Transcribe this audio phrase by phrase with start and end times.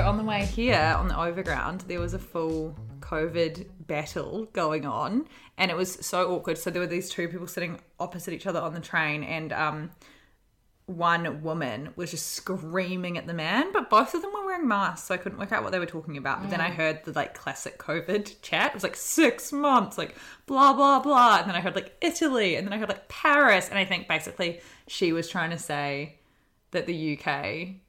[0.00, 4.86] So on the way here on the overground, there was a full COVID battle going
[4.86, 5.28] on,
[5.58, 6.56] and it was so awkward.
[6.56, 9.90] So there were these two people sitting opposite each other on the train, and um,
[10.86, 15.08] one woman was just screaming at the man, but both of them were wearing masks,
[15.08, 16.40] so I couldn't work out what they were talking about.
[16.40, 18.68] But then I heard the like classic COVID chat.
[18.68, 22.56] It was like six months, like blah blah blah, and then I heard like Italy,
[22.56, 26.20] and then I heard like Paris, and I think basically she was trying to say
[26.70, 27.82] that the UK.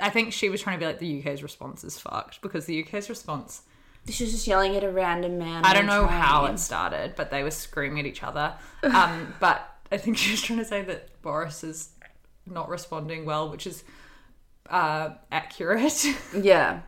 [0.00, 2.84] I think she was trying to be like the UK's response is fucked because the
[2.84, 3.62] UK's response.
[4.08, 5.64] She was just yelling at a random man.
[5.64, 8.54] I don't know how it started, but they were screaming at each other.
[8.84, 11.88] Um, but I think she was trying to say that Boris is
[12.46, 13.82] not responding well, which is
[14.68, 16.04] uh, accurate
[16.38, 16.80] Yeah.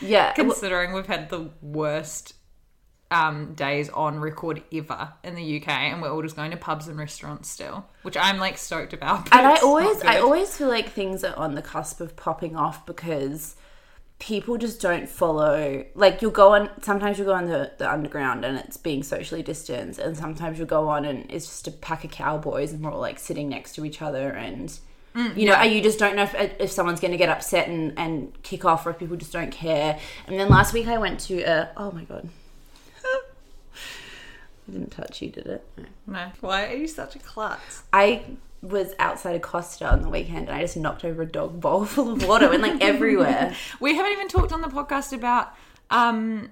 [0.00, 0.34] Yeah.
[0.36, 2.34] well, considering we've had the worst
[3.10, 6.88] um, days on record ever in the UK, and we're all just going to pubs
[6.88, 9.32] and restaurants still, which I'm like stoked about.
[9.32, 12.84] and I always I always feel like things are on the cusp of popping off
[12.86, 13.56] because
[14.18, 18.46] people just don't follow like you'll go on sometimes you'll go on the, the underground
[18.46, 22.02] and it's being socially distanced and sometimes you'll go on and it's just a pack
[22.02, 24.78] of cowboys and we're all like sitting next to each other and
[25.34, 28.32] you know you just don't know if, if someone's going to get upset and, and
[28.42, 29.98] kick off or if people just don't care.
[30.26, 32.28] And then last week i went to a oh my god
[34.68, 35.84] I didn't touch you did it no.
[36.06, 37.82] No, why are you such a klutz?
[37.92, 38.24] I
[38.62, 41.84] was outside of Costa on the weekend and I just knocked over a dog bowl
[41.94, 43.54] full of water and like everywhere.
[43.80, 45.52] We haven't even talked on the podcast about
[45.90, 46.50] um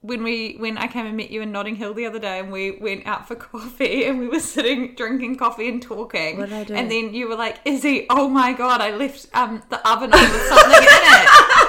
[0.00, 2.52] when we when I came and met you in Notting Hill the other day and
[2.52, 6.38] we went out for coffee and we were sitting drinking coffee and talking.
[6.38, 6.74] What did I do?
[6.74, 10.20] And then you were like, Izzy, oh my god, I left um the oven on
[10.20, 11.67] with something in it.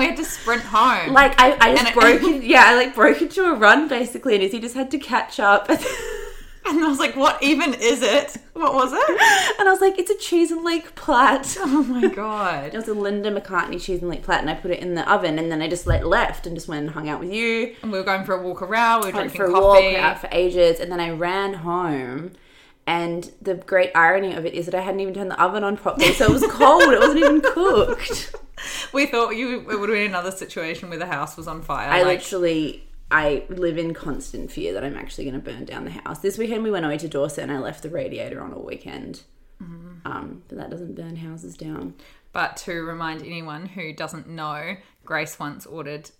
[0.00, 1.12] We had to sprint home.
[1.12, 4.34] Like I, I just And it- in, yeah, I like broke into a run basically
[4.34, 5.68] and Izzy just had to catch up.
[5.70, 5.80] and
[6.66, 8.36] I was like, what even is it?
[8.54, 9.10] What was it?
[9.58, 11.56] And I was like, it's a cheese and leek plat.
[11.60, 12.74] Oh my god.
[12.74, 15.10] It was a Linda McCartney cheese and leek plat and I put it in the
[15.10, 17.74] oven and then I just let left and just went and hung out with you.
[17.82, 19.92] And we were going for a walk around, we were drinking for a coffee.
[19.94, 22.32] walk, out for ages, and then I ran home.
[22.90, 25.76] And the great irony of it is that I hadn't even turned the oven on
[25.76, 26.82] properly, so it was cold.
[26.82, 28.34] it wasn't even cooked.
[28.92, 31.88] We thought you it would have been another situation where the house was on fire.
[31.88, 35.86] I like, literally, I live in constant fear that I'm actually going to burn down
[35.86, 36.18] the house.
[36.18, 39.22] This weekend we went away to Dorset, and I left the radiator on all weekend.
[39.62, 40.06] Mm-hmm.
[40.06, 41.94] Um, but that doesn't burn houses down.
[42.32, 44.76] But to remind anyone who doesn't know,
[45.06, 46.10] Grace once ordered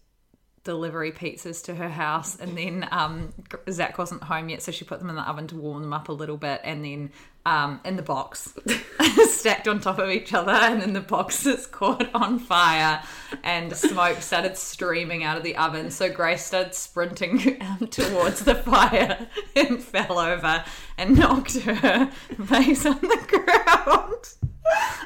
[0.65, 3.33] delivery pizzas to her house, and then um,
[3.71, 6.09] Zach wasn't home yet, so she put them in the oven to warm them up
[6.09, 7.11] a little bit, and then
[7.47, 8.55] um, in the box,
[9.29, 13.03] stacked on top of each other, and then the boxes caught on fire.
[13.43, 15.91] and smoke started streaming out of the oven.
[15.91, 19.27] So Grace started sprinting um, towards the fire
[19.57, 20.65] and fell over
[20.99, 22.11] and knocked her
[22.47, 24.35] face on the ground.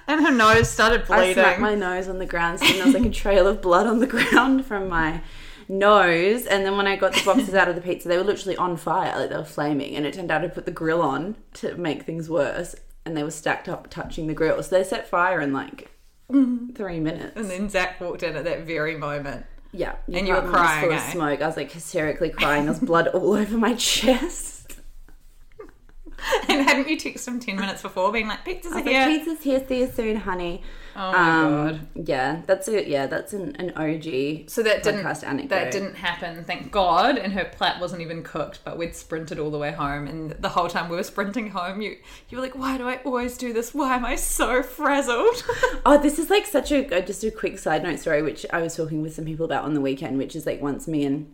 [0.07, 1.31] And her nose started bleeding.
[1.31, 3.87] I smacked my nose on the ground, so there was like a trail of blood
[3.87, 5.23] on the ground from my
[5.69, 6.47] nose.
[6.47, 8.77] And then when I got the boxes out of the pizza, they were literally on
[8.77, 9.95] fire, like they were flaming.
[9.97, 12.75] And it turned out I put the grill on to make things worse,
[13.05, 14.63] and they were stacked up touching the grill.
[14.63, 15.91] So they set fire in like
[16.31, 17.37] three minutes.
[17.37, 19.45] and then Zach walked in at that very moment.
[19.73, 21.13] yeah, and you were apartment was crying, full of eh?
[21.13, 21.43] smoke.
[21.43, 22.65] I was like hysterically crying.
[22.65, 24.61] There was blood all over my chest.
[26.49, 29.07] And hadn't you texted him 10 minutes before being like, pizza's I was here?
[29.07, 29.67] like, pizza's here.
[29.69, 30.63] See you soon, honey.
[30.97, 32.09] Oh my Um, god.
[32.09, 34.49] Yeah, that's a yeah, that's an, an OG.
[34.51, 35.49] So that didn't anecdote.
[35.49, 37.19] that didn't happen, thank God.
[37.19, 40.07] And her plat wasn't even cooked, but we'd sprinted all the way home.
[40.07, 41.97] And the whole time we were sprinting home, you
[42.29, 43.75] you were like, "Why do I always do this?
[43.75, 45.45] Why am I so frazzled?"
[45.87, 48.61] Oh, this is like such a uh, just a quick side note story, which I
[48.63, 51.33] was talking with some people about on the weekend, which is like once me and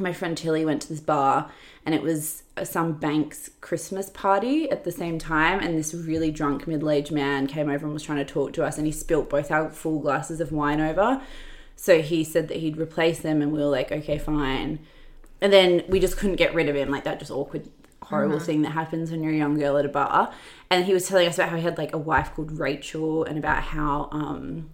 [0.00, 1.50] my friend Tilly went to this bar
[1.84, 6.30] and it was uh, some bank's Christmas party at the same time, and this really
[6.30, 8.92] drunk middle aged man came over and was trying to talk to us, and he
[8.92, 11.22] spilt both our full glasses of wine over.
[11.76, 14.80] So he said that he'd replace them, and we were like, okay, fine.
[15.40, 17.70] And then we just couldn't get rid of him, like that just awkward,
[18.02, 20.32] horrible thing that happens when you're a young girl at a bar.
[20.68, 23.38] And he was telling us about how he had like a wife called Rachel, and
[23.38, 24.68] about how um,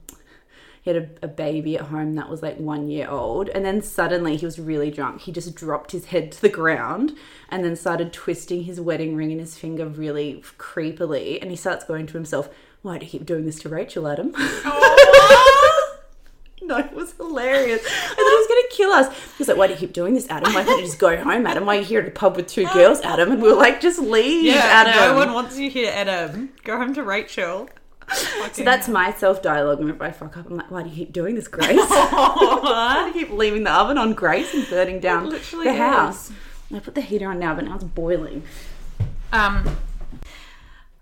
[0.86, 3.48] he had a, a baby at home that was like one year old.
[3.48, 5.22] And then suddenly he was really drunk.
[5.22, 7.12] He just dropped his head to the ground
[7.48, 11.42] and then started twisting his wedding ring in his finger really creepily.
[11.42, 12.48] And he starts going to himself,
[12.82, 14.32] Why do you keep doing this to Rachel, Adam?
[16.62, 17.80] No, it was hilarious.
[17.86, 19.16] I thought he was going to kill us.
[19.16, 20.52] He was like, Why do you keep doing this, Adam?
[20.52, 21.64] Why can't you just go home, Adam?
[21.64, 23.30] Why are you here at a pub with two girls, Adam?
[23.30, 24.94] And we were like, Just leave, yeah, Adam.
[24.96, 26.50] no one wants you here, Adam.
[26.64, 27.68] Go home to Rachel.
[28.52, 30.46] So that's my self dialogue whenever I fuck up.
[30.46, 31.76] I'm like, Why do you keep doing this, Grace?
[31.76, 35.52] Why do you keep leaving the oven on, Grace, and burning down the is.
[35.52, 36.32] house?
[36.74, 38.42] I put the heater on now, but now it's boiling.
[39.32, 39.76] Um,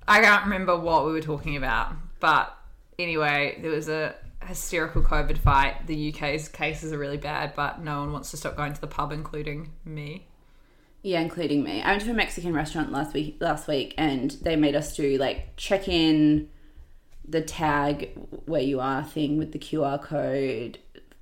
[0.06, 2.54] I can't remember what we were talking about, but
[2.98, 5.86] anyway, there was a hysterical COVID fight.
[5.86, 8.86] The UK's cases are really bad, but no one wants to stop going to the
[8.86, 10.26] pub, including me.
[11.02, 11.82] Yeah, including me.
[11.82, 15.18] I went to a Mexican restaurant last week last week and they made us do
[15.18, 16.48] like check in
[17.26, 18.10] the tag
[18.46, 20.78] where you are thing with the QR code,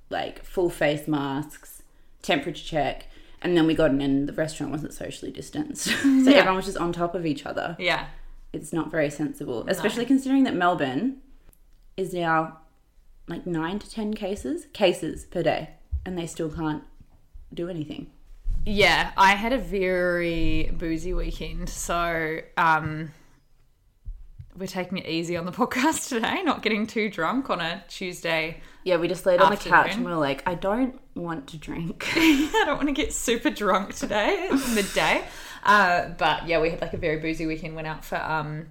[0.09, 1.83] like full face masks,
[2.21, 3.07] temperature check,
[3.41, 5.85] and then we got in and the restaurant wasn't socially distanced.
[6.01, 7.75] so everyone was just on top of each other.
[7.79, 8.07] Yeah.
[8.51, 11.17] It's not very sensible, especially considering that Melbourne
[11.97, 12.59] is now
[13.27, 15.69] like 9 to 10 cases cases per day
[16.05, 16.83] and they still can't
[17.53, 18.07] do anything.
[18.65, 23.11] Yeah, I had a very boozy weekend, so um,
[24.57, 28.61] we're taking it easy on the podcast today, not getting too drunk on a Tuesday.
[28.83, 31.57] Yeah, we just laid on the couch and we were like, I don't want to
[31.57, 32.05] drink.
[32.15, 35.23] I don't want to get super drunk today, midday.
[35.63, 37.75] Uh, but yeah, we had like a very boozy weekend.
[37.75, 38.67] Went out for um,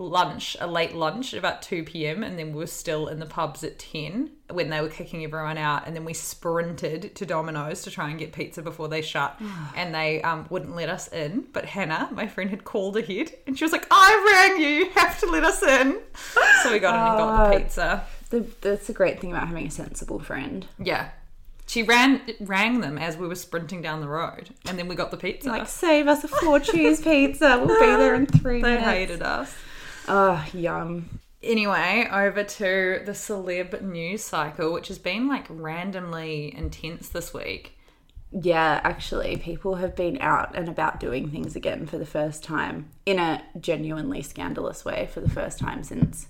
[0.00, 2.24] lunch, a late lunch at about 2 p.m.
[2.24, 5.58] And then we were still in the pubs at 10 when they were kicking everyone
[5.58, 5.86] out.
[5.86, 9.40] And then we sprinted to Domino's to try and get pizza before they shut.
[9.76, 11.46] and they um, wouldn't let us in.
[11.52, 14.90] But Hannah, my friend, had called ahead and she was like, I rang you, you
[14.90, 16.00] have to let us in.
[16.62, 18.06] So we got in and got the pizza.
[18.30, 20.66] The, that's the great thing about having a sensible friend.
[20.78, 21.10] Yeah.
[21.66, 25.12] She ran rang them as we were sprinting down the road, and then we got
[25.12, 25.48] the pizza.
[25.48, 27.62] Like, save us a four cheese pizza.
[27.64, 28.90] We'll be there in three they minutes.
[28.90, 29.54] hated us.
[30.12, 31.20] Oh, yum.
[31.40, 37.78] Anyway, over to the celeb news cycle, which has been like randomly intense this week.
[38.32, 42.90] Yeah, actually, people have been out and about doing things again for the first time
[43.06, 46.26] in a genuinely scandalous way for the first time since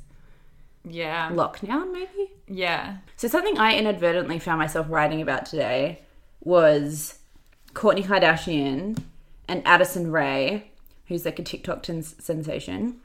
[0.85, 1.31] Yeah.
[1.31, 2.33] lockdown, maybe?
[2.47, 2.99] Yeah.
[3.17, 6.01] So something I inadvertently found myself writing about today
[6.43, 7.19] was
[7.73, 9.03] Kourtney Kardashian
[9.49, 10.71] and Addison Rae,
[11.07, 13.01] who's like a TikTok sensation.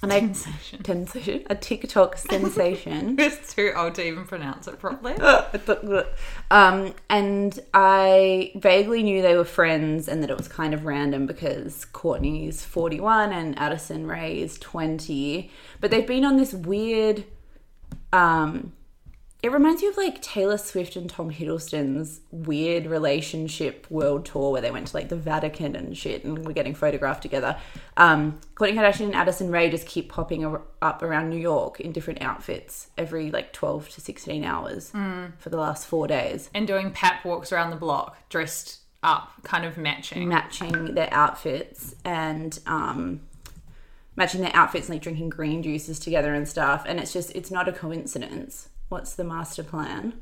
[0.00, 0.84] And I Sensation.
[0.84, 3.16] sensation, a TikTok sensation.
[3.18, 5.14] It's too old to even pronounce it properly.
[6.50, 11.26] um, and I vaguely knew they were friends and that it was kind of random
[11.26, 15.50] because Kourtney's 41 and Addison Rae is 20.
[15.80, 17.24] But they've been on this weird.
[18.12, 18.72] Um,
[19.40, 24.60] it reminds me of like Taylor Swift and Tom Hiddleston's weird relationship world tour where
[24.60, 27.56] they went to like the Vatican and shit and were getting photographed together.
[27.96, 30.44] Um, Kourtney Kardashian and Addison Rae just keep popping
[30.82, 34.90] up around New York in different outfits every like 12 to 16 hours
[35.38, 39.64] for the last four days, and doing pap walks around the block, dressed up, kind
[39.64, 40.28] of matching.
[40.28, 43.20] matching their outfits and um,
[44.16, 46.84] matching their outfits and like drinking green juices together and stuff.
[46.86, 48.68] And it's just, it's not a coincidence.
[48.88, 50.20] What's the master plan?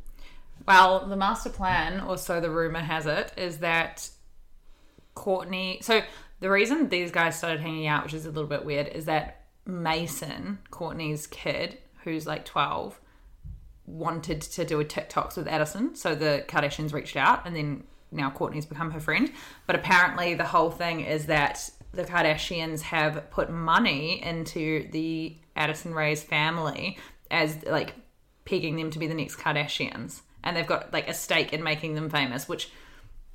[0.66, 4.08] Well, the master plan, or so the rumor has it, is that
[5.14, 5.82] Kourtney.
[5.82, 6.02] So
[6.40, 9.42] the reason these guys started hanging out, which is a little bit weird, is that
[9.64, 13.00] Mason, Kourtney's kid, who's like 12,
[13.86, 15.94] wanted to do a TikToks with Addison.
[15.94, 19.32] So the Kardashians reached out, and then now Kourtney's become her friend.
[19.66, 25.94] But apparently, the whole thing is that the Kardashians have put money into the Addison
[25.94, 26.98] Rae's family
[27.30, 27.94] as like
[28.46, 30.20] pegging them to be the next Kardashians.
[30.42, 32.70] And they've got like a stake in making them famous, which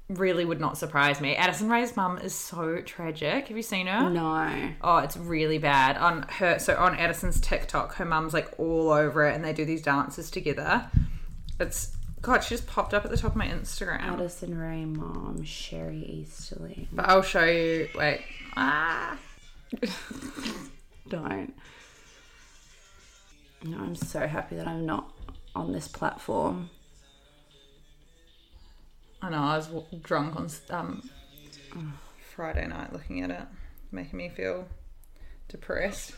[0.10, 1.36] really would not surprise me.
[1.36, 3.48] Addison Rae's mum is so tragic.
[3.48, 4.10] Have you seen her?
[4.10, 4.72] No.
[4.82, 5.98] Oh, it's really bad.
[5.98, 9.66] On her so on Addison's TikTok, her mum's like all over it and they do
[9.66, 10.90] these dances together.
[11.60, 14.02] It's God, she just popped up at the top of my Instagram.
[14.02, 16.88] Addison Rae mom, Sheri Easterling.
[16.92, 18.22] But I'll show you wait.
[18.56, 19.18] Ah
[21.10, 21.54] Don't.
[23.64, 25.12] I'm so happy that I'm not
[25.56, 26.70] on this platform.
[29.22, 31.10] I know, I was w- drunk on um,
[32.36, 33.44] Friday night looking at it,
[33.92, 34.68] making me feel
[35.48, 36.14] depressed.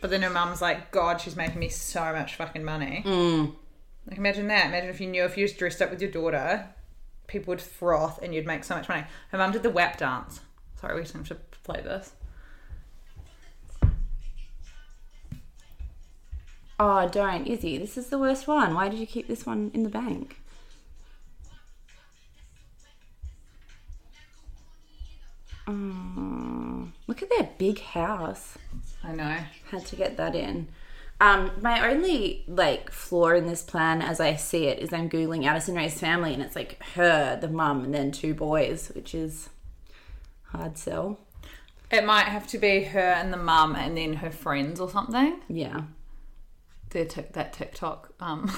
[0.00, 3.02] But then her mum's like, God, she's making me so much fucking money.
[4.08, 4.66] Like, imagine that.
[4.66, 6.66] Imagine if you knew if you was dressed up with your daughter,
[7.26, 9.04] people would froth and you'd make so much money.
[9.30, 10.40] Her mum did the WAP dance.
[10.80, 12.12] Sorry, we just have to play this.
[16.80, 17.76] Oh, don't, Izzy.
[17.76, 18.74] This is the worst one.
[18.74, 20.40] Why did you keep this one in the bank?
[25.66, 28.56] Oh, look at their big house.
[29.02, 29.38] I know.
[29.70, 30.68] Had to get that in.
[31.20, 35.46] Um, my only like flaw in this plan, as I see it, is I'm googling
[35.46, 39.50] Addison Rae's family, and it's like her, the mum, and then two boys, which is
[40.44, 41.18] hard sell.
[41.90, 45.40] It might have to be her and the mum and then her friends or something.
[45.48, 45.82] Yeah,
[46.90, 48.12] Their tic- that TikTok.
[48.20, 48.50] Um,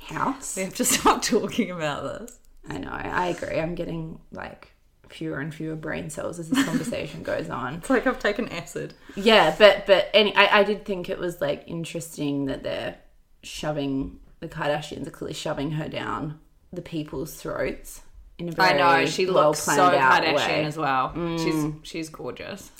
[0.00, 0.56] house.
[0.56, 2.38] we have to stop talking about this.
[2.68, 2.90] I know.
[2.90, 3.58] I agree.
[3.58, 4.72] I'm getting like
[5.08, 7.74] fewer and fewer brain cells as this conversation goes on.
[7.74, 8.94] It's like I've taken acid.
[9.16, 12.96] Yeah, but but any, I, I did think it was like interesting that they're
[13.42, 16.38] shoving the Kardashians are clearly shoving her down
[16.72, 18.02] the people's throats
[18.38, 20.64] in a very I know she well looks so Kardashian way.
[20.64, 21.12] as well.
[21.38, 22.70] She's she's gorgeous.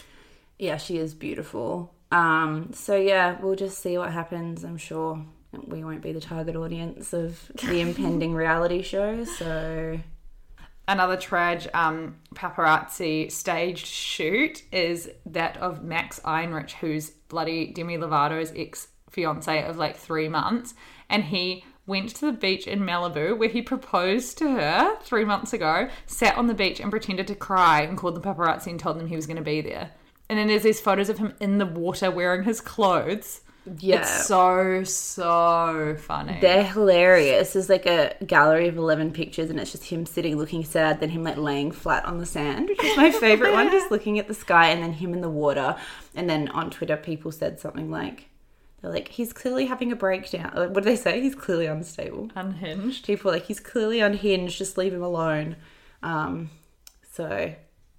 [0.59, 1.95] Yeah, she is beautiful.
[2.15, 4.65] Um, so yeah, we'll just see what happens.
[4.65, 5.25] I'm sure
[5.67, 9.25] we won't be the target audience of the impending reality show.
[9.25, 9.99] So
[10.87, 18.53] Another trage um, paparazzi staged shoot is that of Max Ehrich, who's bloody Demi Lovato's
[18.55, 20.75] ex fiance of like three months,
[21.09, 25.55] and he went to the beach in Malibu where he proposed to her three months
[25.55, 28.99] ago, sat on the beach and pretended to cry and called the paparazzi and told
[28.99, 29.91] them he was going to be there.
[30.35, 33.43] And then there's these photos of him in the water wearing his clothes.
[33.79, 36.39] yeah, It's so so funny.
[36.41, 37.53] They're hilarious.
[37.53, 41.11] There's like a gallery of 11 pictures, and it's just him sitting looking sad, then
[41.11, 44.27] him like laying flat on the sand, which is my favorite one, just looking at
[44.27, 45.77] the sky, and then him in the water.
[46.17, 48.27] And then on Twitter, people said something like,
[48.83, 50.51] they're like, he's clearly having a breakdown.
[50.53, 51.21] Uh, What do they say?
[51.21, 52.31] He's clearly unstable.
[52.35, 53.07] Unhinged.
[53.07, 55.55] People like, he's clearly unhinged, just leave him alone.
[56.03, 56.51] Um,
[57.13, 57.55] so,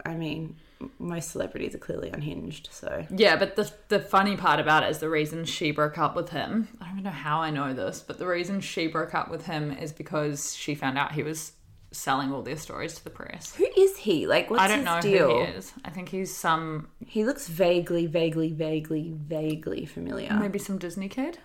[0.05, 0.57] I mean,
[0.99, 3.05] most celebrities are clearly unhinged, so.
[3.09, 6.29] Yeah, but the the funny part about it is the reason she broke up with
[6.29, 6.67] him.
[6.81, 9.71] I don't know how I know this, but the reason she broke up with him
[9.71, 11.53] is because she found out he was
[11.91, 13.55] selling all their stories to the press.
[13.55, 14.27] Who is he?
[14.27, 15.29] Like, what's I don't his know deal?
[15.29, 15.71] who he is.
[15.85, 20.33] I think he's some He looks vaguely, vaguely, vaguely, vaguely familiar.
[20.33, 21.37] maybe some Disney kid.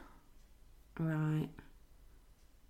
[0.98, 1.48] Right.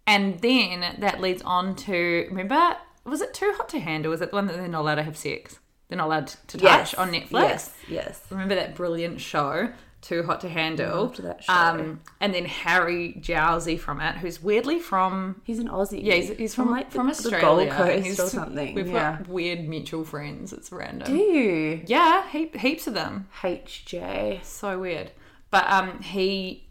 [0.06, 4.10] And then that leads on to remember was it too hot to handle?
[4.10, 5.58] Was it the one that they're not allowed to have sex?
[5.90, 6.94] They're not allowed to touch Yes.
[6.94, 7.32] on Netflix.
[7.42, 7.74] Yes.
[7.88, 8.20] Yes.
[8.30, 9.70] Remember that brilliant show,
[10.02, 11.02] Too Hot to Handle?
[11.02, 11.52] Loved that show.
[11.52, 16.02] Um, and then Harry Jowsey from it, who's weirdly from He's an Aussie.
[16.02, 17.68] Yeah, he's, he's from, like from the, Australia.
[17.70, 18.74] the Gold Coast He's- or something.
[18.74, 19.18] We've yeah.
[19.18, 20.52] got weird mutual friends.
[20.52, 21.08] It's random.
[21.08, 21.82] Do you?
[21.86, 23.26] Yeah, heap, heaps of them.
[23.42, 24.44] HJ.
[24.44, 25.10] So weird.
[25.50, 26.68] But um, he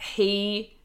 [0.00, 0.78] he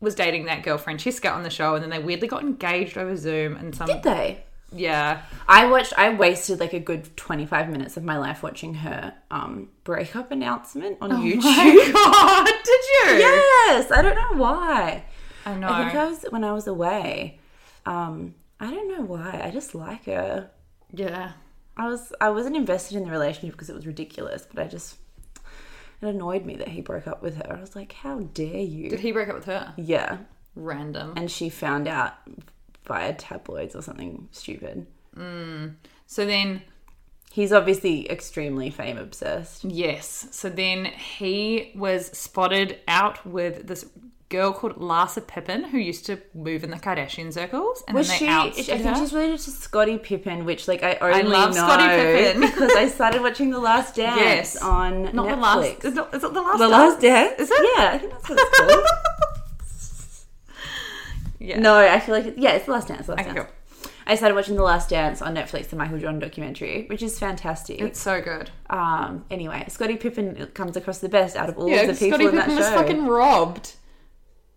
[0.00, 3.16] was dating that girl Francesca on the show, and then they weirdly got engaged over
[3.16, 3.56] Zoom.
[3.56, 4.44] And some Did they?
[4.72, 5.92] Yeah, I watched.
[5.96, 10.30] I wasted like a good twenty five minutes of my life watching her um breakup
[10.30, 11.42] announcement on YouTube.
[11.42, 13.18] My God, did you?
[13.18, 15.04] Yes, I don't know why.
[15.46, 15.68] I know.
[15.68, 17.38] I think I was when I was away.
[17.86, 19.40] Um, I don't know why.
[19.42, 20.50] I just like her.
[20.92, 21.32] yeah.
[21.76, 24.96] I was I wasn't invested in the relationship because it was ridiculous, but I just
[26.02, 27.56] it annoyed me that he broke up with her.
[27.56, 28.90] I was like, how dare you?
[28.90, 29.72] Did he break up with her?
[29.78, 30.18] yeah,
[30.54, 31.14] Random.
[31.16, 32.14] and she found out
[32.90, 34.86] via tabloids or something stupid.
[35.16, 35.74] Mm.
[36.06, 36.62] So then
[37.32, 39.62] He's obviously extremely fame obsessed.
[39.64, 40.26] Yes.
[40.32, 43.84] So then he was spotted out with this
[44.30, 48.18] girl called Larsa Pippen who used to move in the Kardashian circles, and Was then
[48.18, 48.24] she?
[48.26, 48.94] they I ousted think her.
[48.96, 52.40] she's related to Scottie Pippen, which like I only love know Scottie Pippen.
[52.50, 54.56] because I started watching The Last Dance Yes.
[54.56, 55.30] on not Netflix.
[55.30, 55.84] the last.
[55.84, 56.58] Is, not, is it the last?
[56.58, 56.72] The Dance?
[56.72, 57.40] Last Dance?
[57.42, 57.70] Is it?
[57.76, 58.84] Yeah, I think that's what it's called.
[61.40, 61.58] Yeah.
[61.58, 63.06] no, I feel like yeah, it's The Last Dance.
[63.06, 63.48] The Last Okay, Dance.
[63.48, 63.90] cool.
[64.06, 67.80] I started watching The Last Dance on Netflix, the Michael Jordan documentary, which is fantastic.
[67.80, 68.50] It's so good.
[68.68, 72.18] um, anyway, Scottie Pippen comes across the best out of all Yeah, of the people
[72.18, 72.70] Scottie in that Pippen show.
[72.72, 73.74] was fucking robbed.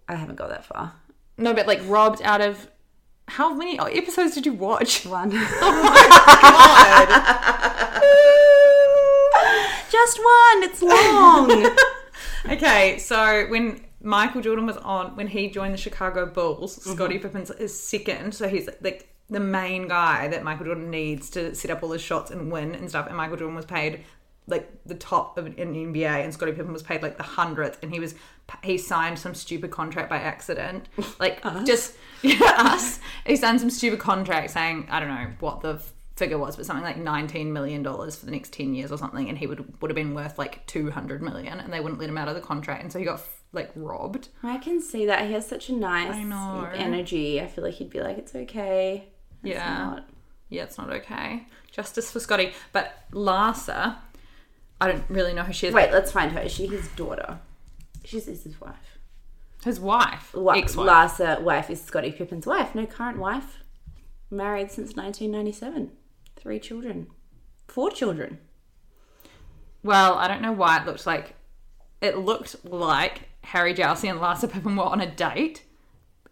[0.10, 0.94] I haven't got that far.
[1.38, 2.68] No, but like robbed out of.
[3.30, 5.06] How many episodes did you watch?
[5.08, 5.32] One.
[5.34, 6.08] oh my
[7.00, 8.00] God.
[9.90, 10.64] Just one.
[10.64, 11.78] It's long.
[12.52, 16.92] Okay, so when Michael Jordan was on, when he joined the Chicago Bulls, Mm-hmm.
[16.94, 18.36] Scottie Pippen is second.
[18.36, 22.02] So he's like the main guy that Michael Jordan needs to set up all his
[22.02, 23.08] shots and win and stuff.
[23.08, 24.04] And Michael Jordan was paid
[24.48, 27.94] like the top of the NBA, and Scottie Pippen was paid like the hundredth, and
[27.94, 28.14] he was
[28.62, 33.00] he signed some stupid contract by accident, like just yeah, us.
[33.26, 35.82] He signed some stupid contract saying I don't know what the
[36.18, 39.30] figure was, but something like nineteen million dollars for the next ten years or something,
[39.30, 42.10] and he would would have been worth like two hundred million, and they wouldn't let
[42.10, 43.22] him out of the contract, and so he got
[43.54, 44.28] like robbed.
[44.42, 45.26] I can see that.
[45.28, 46.68] He has such a nice know.
[46.74, 47.40] energy.
[47.40, 49.08] I feel like he'd be like, it's okay.
[49.44, 49.78] It's Yeah.
[49.86, 50.10] not.
[50.50, 51.48] Yeah, it's not okay.
[51.72, 53.98] Justice for Scottie, but Larsa,
[54.82, 55.74] I don't really know who she is.
[55.74, 56.42] Wait, let's find her.
[56.42, 57.40] Is she his daughter?
[58.04, 58.98] She's his wife.
[59.64, 60.88] his wife, Wa- ex-wife.
[61.18, 62.76] Larsa wife is Scottie Pippen's wife.
[62.76, 63.64] No current wife.
[64.30, 65.92] Married since 1997.
[66.36, 67.08] Three children.
[67.70, 68.40] Four children.
[69.84, 71.36] Well, I don't know why it looked like
[72.02, 75.64] it looked like Harry Jowsey and Larsa Pippen were on a date.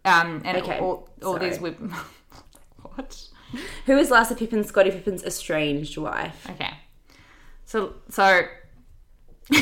[0.04, 1.78] Um, and Okay, all, all these web-
[2.82, 3.22] what?
[3.86, 6.46] Who is Larsa Pippen, Scottie Pippen's estranged wife?
[6.50, 6.70] Okay,
[7.64, 8.42] so so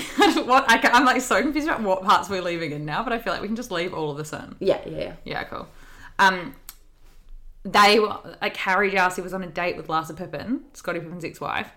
[0.45, 0.64] what?
[0.69, 3.33] I, I'm like so confused about what parts we're leaving in now, but I feel
[3.33, 4.54] like we can just leave all of this in.
[4.61, 5.12] Yeah, yeah, yeah.
[5.25, 5.69] Yeah, cool.
[6.19, 6.54] Um,
[7.64, 11.71] they were like Harry Jowsey was on a date with Larsa Pippen, Scottie Pippen's ex-wife,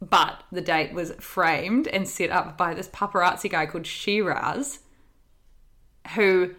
[0.00, 4.78] but the date was framed and set up by this paparazzi guy called Shiraz,
[6.14, 6.54] who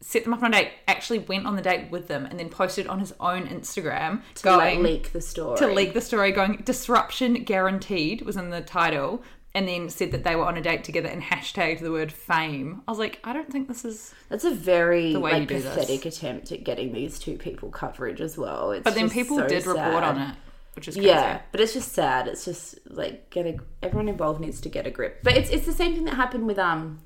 [0.00, 0.72] set them up on a date.
[0.86, 4.56] Actually, went on the date with them and then posted on his own Instagram, To
[4.56, 5.56] like leak the story.
[5.58, 9.22] to leak the story, going disruption guaranteed was in the title.
[9.54, 12.82] And then said that they were on a date together and hashtagged the word fame.
[12.86, 15.54] I was like, I don't think this is That's a very way you like do
[15.58, 15.64] this.
[15.74, 18.72] pathetic attempt at getting these two people coverage as well.
[18.72, 20.34] It's But then people so did report on it,
[20.74, 21.08] which is crazy.
[21.08, 22.28] Yeah, but it's just sad.
[22.28, 25.20] It's just like get a everyone involved needs to get a grip.
[25.22, 26.98] But it's it's the same thing that happened with um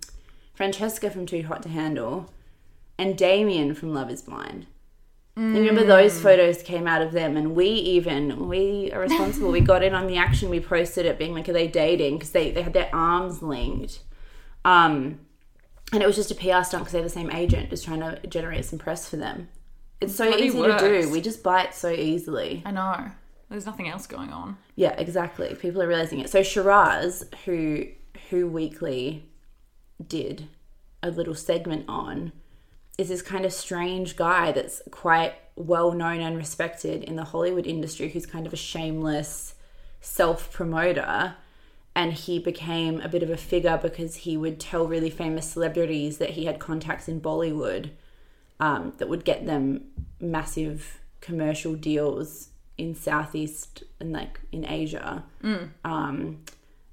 [0.65, 2.31] Francesca from Too Hot to Handle
[2.99, 4.67] and Damian from Love Is Blind.
[5.35, 6.23] And remember those Mm.
[6.23, 9.51] photos came out of them, and we even we are responsible.
[9.51, 10.51] we got in on the action.
[10.51, 14.01] We posted it, being like, "Are they dating?" Because they they had their arms linked.
[14.67, 15.21] Um,
[15.95, 18.21] and it was just a PR stunt because they're the same agent, just trying to
[18.27, 19.49] generate some press for them.
[20.03, 21.09] It's so Bloody easy to do.
[21.11, 22.63] We just bite so easily.
[22.67, 23.13] I know.
[23.49, 24.59] There's nothing else going on.
[24.77, 25.55] Yeah, exactly.
[25.55, 26.29] People are realizing it.
[26.29, 27.87] So Shiraz, who
[28.29, 29.25] Who Weekly
[30.07, 30.49] did
[31.03, 32.33] a little segment on,
[32.99, 37.67] is this kind of strange guy that's quite well known and respected in the Hollywood
[37.67, 39.55] industry, who's kind of a shameless
[40.01, 41.35] self promoter.
[41.95, 46.19] And he became a bit of a figure because he would tell really famous celebrities
[46.19, 47.91] that he had contacts in Bollywood
[48.61, 49.87] um, that would get them
[50.21, 55.25] massive commercial deals in Southeast and like in Asia.
[55.85, 56.45] Um,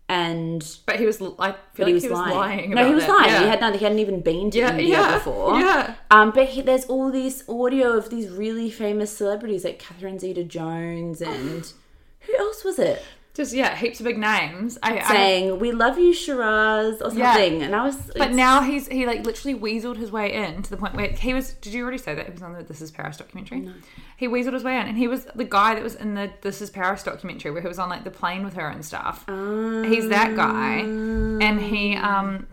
[0.10, 2.70] and But he was, I feel like he was, lying.
[2.70, 3.10] no, about he was that.
[3.12, 3.30] lying.
[3.30, 3.40] Yeah.
[3.44, 3.74] He had none.
[3.74, 5.60] He hadn't even been to Yeah, India yeah, before.
[5.60, 5.96] yeah.
[6.10, 11.22] Um, but he, there's all this audio of these really famous celebrities like Catherine Zeta-Jones
[11.22, 11.72] and
[12.22, 13.04] who else was it
[13.38, 14.80] Just, yeah, heaps of big names.
[14.82, 17.34] I, I, saying "We love you, Shiraz" or Yeah.
[17.34, 17.62] something.
[17.62, 20.76] And I was, but now he's, he like literally weaseled his way in to the
[20.78, 22.90] point where he was, did you already say that he was on the This Is
[22.90, 23.60] Paris documentary?
[23.60, 23.74] No.
[24.18, 26.64] He weaseled his way in and he was the guy that was in the This
[26.64, 29.24] Is Paris documentary where he was on like the plane with her and stuff.
[29.28, 30.78] He's that guy.
[30.80, 32.48] And he, um,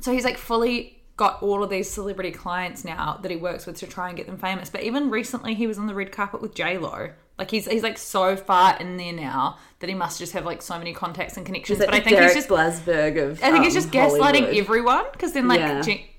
[0.00, 3.76] so he's like fully got all of these celebrity clients now that he works with
[3.80, 4.70] to try and get them famous.
[4.70, 7.10] But even recently, he was on the red carpet with J Lo.
[7.38, 10.60] Like he's he's like so far in there now that he must just have like
[10.60, 11.78] so many contacts and connections.
[11.78, 13.42] But I think Derek he's just Blasberg of.
[13.42, 14.56] I think he's um, just gaslighting Hollywood.
[14.56, 15.80] everyone because then like Yeah.
[15.82, 16.10] J-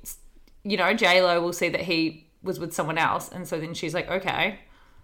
[0.64, 3.74] you know J Lo will see that he was with someone else, and so then
[3.74, 4.60] she's like, okay,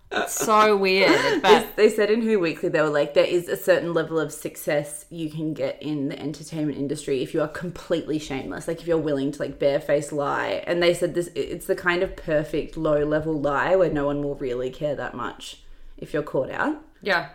[0.10, 1.42] it's so weird.
[1.42, 4.32] But They said in Who Weekly they were like there is a certain level of
[4.32, 8.88] success you can get in the entertainment industry if you are completely shameless, like if
[8.88, 10.64] you're willing to like barefaced lie.
[10.66, 14.24] And they said this it's the kind of perfect low level lie where no one
[14.24, 15.62] will really care that much
[15.98, 16.82] if you're caught out.
[17.02, 17.30] yeah,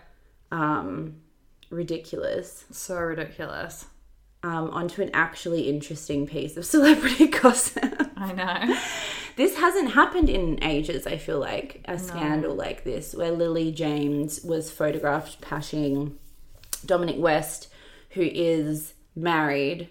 [0.53, 1.17] Um,
[1.71, 2.65] ridiculous.
[2.71, 3.87] so ridiculous.
[4.43, 8.09] Um, onto an actually interesting piece of celebrity gossip.
[8.17, 8.77] I know.
[9.37, 14.43] This hasn't happened in ages, I feel like, a scandal like this, where Lily James
[14.43, 16.19] was photographed pashing
[16.85, 17.69] Dominic West,
[18.11, 19.89] who is married,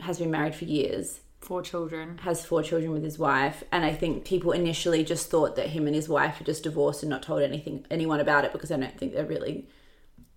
[0.00, 2.18] has been married for years, Four children.
[2.24, 3.62] has four children with his wife.
[3.70, 7.04] And I think people initially just thought that him and his wife had just divorced
[7.04, 9.68] and not told anything anyone about it because I don't think they're really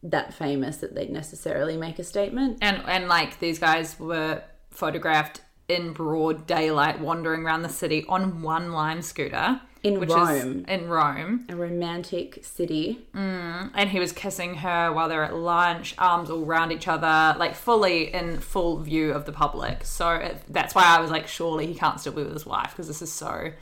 [0.04, 2.60] that famous that they'd necessarily make a statement.
[2.62, 8.42] And and like these guys were photographed in broad daylight wandering around the city on
[8.42, 9.62] one lime scooter.
[9.82, 10.66] In which Rome.
[10.68, 11.46] Is in Rome.
[11.48, 13.00] A romantic city.
[13.16, 17.38] Mm, and he was kissing her while they're at lunch, arms all around each other,
[17.40, 19.86] like fully in full view of the public.
[19.86, 22.72] So it, that's why I was like, surely he can't still be with his wife
[22.72, 23.54] because this is so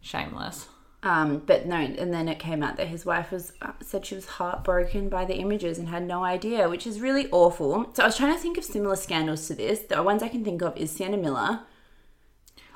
[0.00, 0.66] shameless.
[1.04, 4.14] Um, but no, and then it came out that his wife was uh, said she
[4.14, 7.90] was heartbroken by the images and had no idea, which is really awful.
[7.94, 9.80] So I was trying to think of similar scandals to this.
[9.80, 11.60] The ones I can think of is Sienna Miller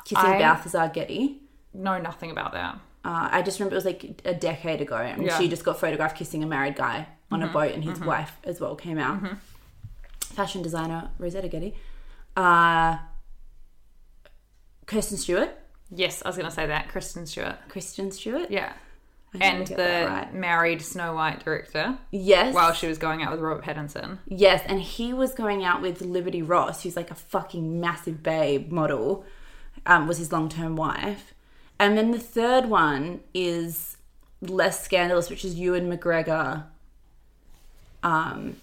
[0.04, 1.42] kissing I- Balthazar Getty.
[1.72, 2.74] Know nothing about that.
[3.04, 5.38] Uh, I just remember it was like a decade ago, and Yeah.
[5.38, 8.60] she just got photographed kissing a married guy on a boat, and his wife as
[8.60, 9.20] well came out.
[10.20, 11.76] Fashion designer Rosetta Getty,
[12.36, 12.96] uh,
[14.86, 15.50] Kirsten Stewart,
[15.90, 16.88] Yes, I was going to say that.
[16.88, 17.56] Kristen Stewart.
[17.68, 18.72] Kristen Stewart, Yeah.
[19.38, 20.32] And the right.
[20.32, 24.18] married Snow White director yes, while she was going out with Robert Pattinson.
[24.26, 28.72] Yes, and he was going out with Liberty Ross, who's like a fucking massive babe
[28.72, 29.26] model,
[29.84, 31.34] um, was his long term wife.
[31.78, 33.98] And then the third one is
[34.40, 36.64] less scandalous, which is Ewan McGregor
[38.02, 38.56] um,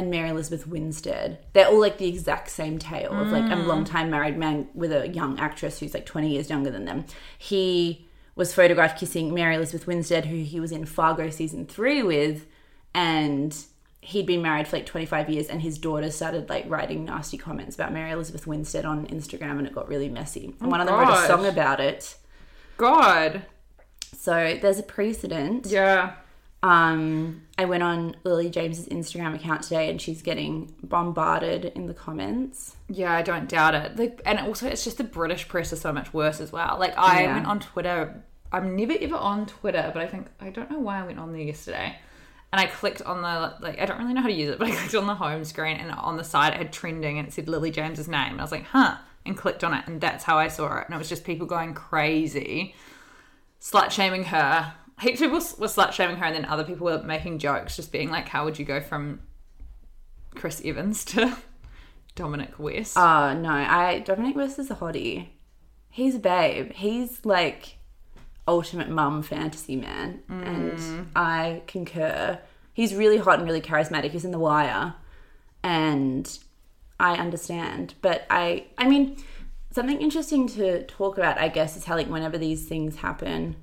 [0.00, 1.38] and Mary Elizabeth Winstead.
[1.52, 3.66] They're all like the exact same tale of like a mm.
[3.66, 7.04] long time married man with a young actress who's like 20 years younger than them.
[7.38, 12.46] He was photographed kissing Mary Elizabeth Winstead, who he was in Fargo season three with,
[12.94, 13.56] and
[14.00, 17.74] he'd been married for like 25 years and his daughter started like writing nasty comments
[17.74, 20.46] about Mary Elizabeth Winstead on Instagram and it got really messy.
[20.46, 21.26] And oh one of them wrote a gosh.
[21.26, 22.16] song about it.
[22.78, 23.42] God.
[24.16, 25.66] So there's a precedent.
[25.66, 26.14] Yeah.
[26.62, 31.94] Um, I went on Lily James's Instagram account today and she's getting bombarded in the
[31.94, 32.76] comments.
[32.88, 33.96] Yeah, I don't doubt it.
[33.96, 36.76] Like, and also, it's just the British press is so much worse as well.
[36.78, 37.34] Like, I Yeah.
[37.34, 38.22] went on Twitter.
[38.52, 41.32] I'm never ever on Twitter, but I think I don't know why I went on
[41.32, 41.96] there yesterday.
[42.52, 44.68] And I clicked on the like I don't really know how to use it, but
[44.68, 47.32] I clicked on the home screen and on the side it had trending and it
[47.32, 48.32] said Lily James's name.
[48.32, 50.86] And I was like, huh, and clicked on it, and that's how I saw it.
[50.86, 52.74] And it was just people going crazy,
[53.60, 54.74] slut shaming her.
[55.00, 57.92] Heaps of people were slut shaming her, and then other people were making jokes, just
[57.92, 59.20] being like, "How would you go from
[60.34, 61.36] Chris Evans to
[62.14, 65.28] Dominic West?" Oh no, I Dominic West is a hottie.
[65.88, 66.72] He's a babe.
[66.72, 67.78] He's like
[68.46, 71.06] ultimate mum fantasy man, and mm.
[71.14, 72.38] I concur.
[72.72, 74.10] He's really hot and really charismatic.
[74.10, 74.94] He's in The Wire,
[75.62, 76.38] and
[76.98, 77.94] I understand.
[78.02, 79.16] But I, I mean,
[79.70, 83.56] something interesting to talk about, I guess, is how like whenever these things happen,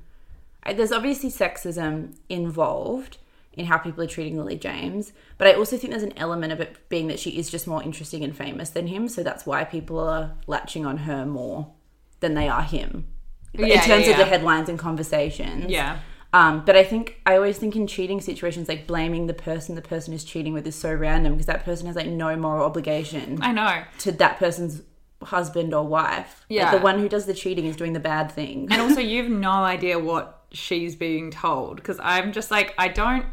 [0.74, 3.18] there's obviously sexism involved
[3.54, 6.60] in how people are treating Lily James, but I also think there's an element of
[6.60, 9.64] it being that she is just more interesting and famous than him, so that's why
[9.64, 11.72] people are latching on her more
[12.20, 13.08] than they are him.
[13.54, 15.72] in Yeah, terms yeah, of the headlines and conversations.
[15.72, 16.00] Yeah.
[16.34, 19.82] Um, but I think I always think in cheating situations, like blaming the person the
[19.82, 23.40] person is cheating with is so random because that person has like no moral obligation
[23.42, 23.84] I know.
[24.00, 24.82] to that person's
[25.24, 26.46] husband or wife.
[26.50, 26.72] Like, Yeah.
[26.76, 28.68] the one who does the cheating is doing the bad thing.
[28.70, 33.26] And also, you've no idea what she's being told because I'm just like, I don't.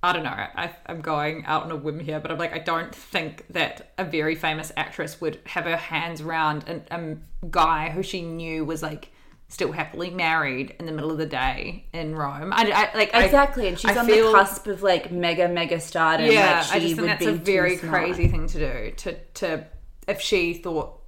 [0.00, 0.30] I don't know.
[0.30, 3.92] I, I'm going out on a whim here, but I'm like, I don't think that
[3.98, 7.16] a very famous actress would have her hands around a
[7.50, 9.10] guy who she knew was like
[9.48, 12.52] still happily married in the middle of the day in Rome.
[12.52, 15.48] I, I like I- Exactly, and she's I on feel- the cusp of like mega
[15.48, 16.30] mega stardom.
[16.30, 18.90] Yeah, like, she I just think that's a very crazy thing to do.
[18.98, 19.66] To to
[20.06, 21.00] if she thought,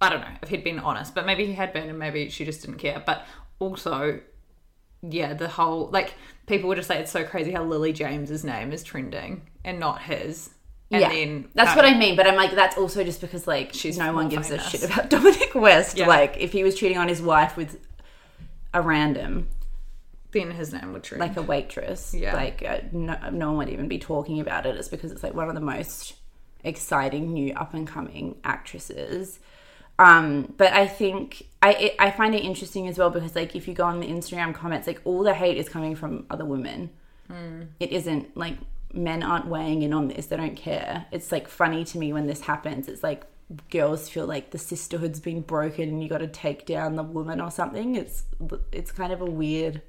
[0.00, 2.44] I don't know, if he'd been honest, but maybe he had been, and maybe she
[2.44, 3.00] just didn't care.
[3.04, 3.24] But
[3.58, 4.20] also,
[5.02, 6.14] yeah, the whole like
[6.46, 10.02] people would just say it's so crazy how Lily James's name is trending and not
[10.02, 10.50] his.
[10.90, 12.14] And yeah, then that's um, what I mean.
[12.16, 15.08] But I'm like, that's also just because like She's no one gives a shit about
[15.10, 15.96] Dominic West.
[15.96, 16.06] Yeah.
[16.06, 17.78] Like if he was cheating on his wife with
[18.72, 19.48] a random,
[20.32, 21.20] Then his name would trend.
[21.20, 22.34] like a waitress, Yeah.
[22.34, 24.76] like uh, no, no one would even be talking about it.
[24.76, 26.14] It's because it's like one of the most
[26.62, 29.38] exciting new up and coming actresses.
[29.98, 33.68] Um, but I think I it, I find it interesting as well because like if
[33.68, 36.90] you go on the Instagram comments, like all the hate is coming from other women.
[37.80, 38.58] It isn't like
[38.92, 41.06] men aren't weighing in on this; they don't care.
[41.10, 42.88] It's like funny to me when this happens.
[42.88, 43.24] It's like
[43.70, 47.40] girls feel like the sisterhood's been broken and you got to take down the woman
[47.40, 47.94] or something.
[47.94, 48.24] It's
[48.72, 49.82] it's kind of a weird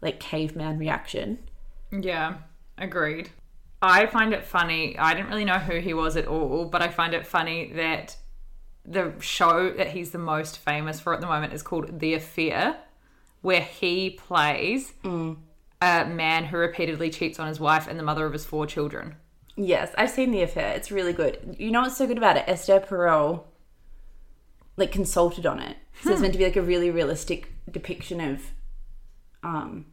[0.00, 1.38] like caveman reaction.
[1.90, 2.38] Yeah,
[2.76, 3.30] agreed.
[3.80, 4.96] I find it funny.
[4.98, 8.16] I didn't really know who he was at all, but I find it funny that
[8.84, 12.76] the show that he's the most famous for at the moment is called The Affair,
[13.40, 15.36] where he plays Mm.
[15.80, 19.16] a man who repeatedly cheats on his wife and the mother of his four children.
[19.56, 20.74] Yes, I've seen the affair.
[20.74, 21.56] It's really good.
[21.58, 22.44] You know what's so good about it?
[22.46, 23.44] Esther Perel
[24.76, 25.76] like consulted on it.
[26.02, 28.50] So it's meant to be like a really realistic depiction of
[29.42, 29.86] um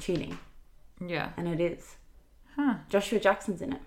[0.00, 0.38] cheating.
[1.04, 1.30] Yeah.
[1.36, 1.96] And it is.
[2.56, 2.74] Huh.
[2.88, 3.80] Joshua Jackson's in it.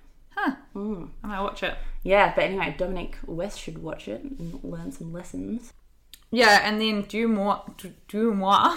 [0.73, 1.05] Hmm.
[1.23, 1.75] I might watch it.
[2.03, 5.73] Yeah, but anyway, Dominic West should watch it and learn some lessons.
[6.31, 7.61] Yeah, and then do more,
[8.07, 8.75] do more.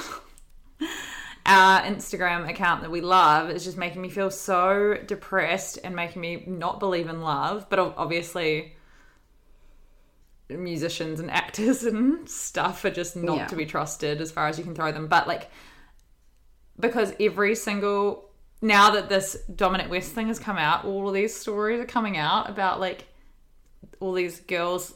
[1.47, 6.21] Our Instagram account that we love is just making me feel so depressed and making
[6.23, 7.67] me not believe in love.
[7.69, 8.75] But obviously,
[10.49, 13.47] musicians and actors and stuff are just not Yeah.
[13.47, 15.07] to be trusted as far as you can throw them.
[15.07, 15.51] But like,
[16.79, 18.31] because every single
[18.65, 22.17] now that this Dominic West thing has come out, all of these stories are coming
[22.17, 23.07] out about like
[24.01, 24.95] all these girls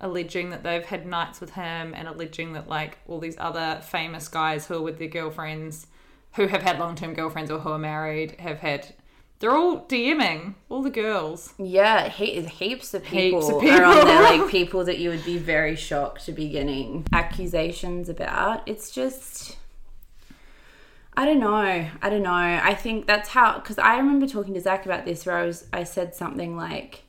[0.00, 4.26] alleging that they've had nights with him and alleging that like all these other famous
[4.28, 5.86] guys who are with their girlfriends
[6.34, 8.94] who have had long-term girlfriends or who are married have had
[9.38, 11.52] they're all DMing all the girls.
[11.58, 15.24] Yeah, he- heaps of people, Heaps of are on there, like people that you would
[15.24, 18.62] be very shocked to be getting accusations about.
[18.66, 19.58] It's just,
[21.16, 21.88] I don't know.
[22.02, 22.32] I don't know.
[22.32, 25.66] I think that's how, because I remember talking to Zach about this, where I was,
[25.72, 27.04] I said something like,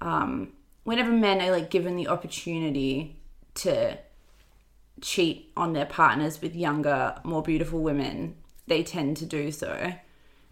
[0.00, 0.52] um,
[0.84, 3.20] whenever men are like given the opportunity
[3.54, 3.98] to
[5.00, 9.72] cheat on their partners with younger, more beautiful women, they tend to do so.
[9.72, 9.98] And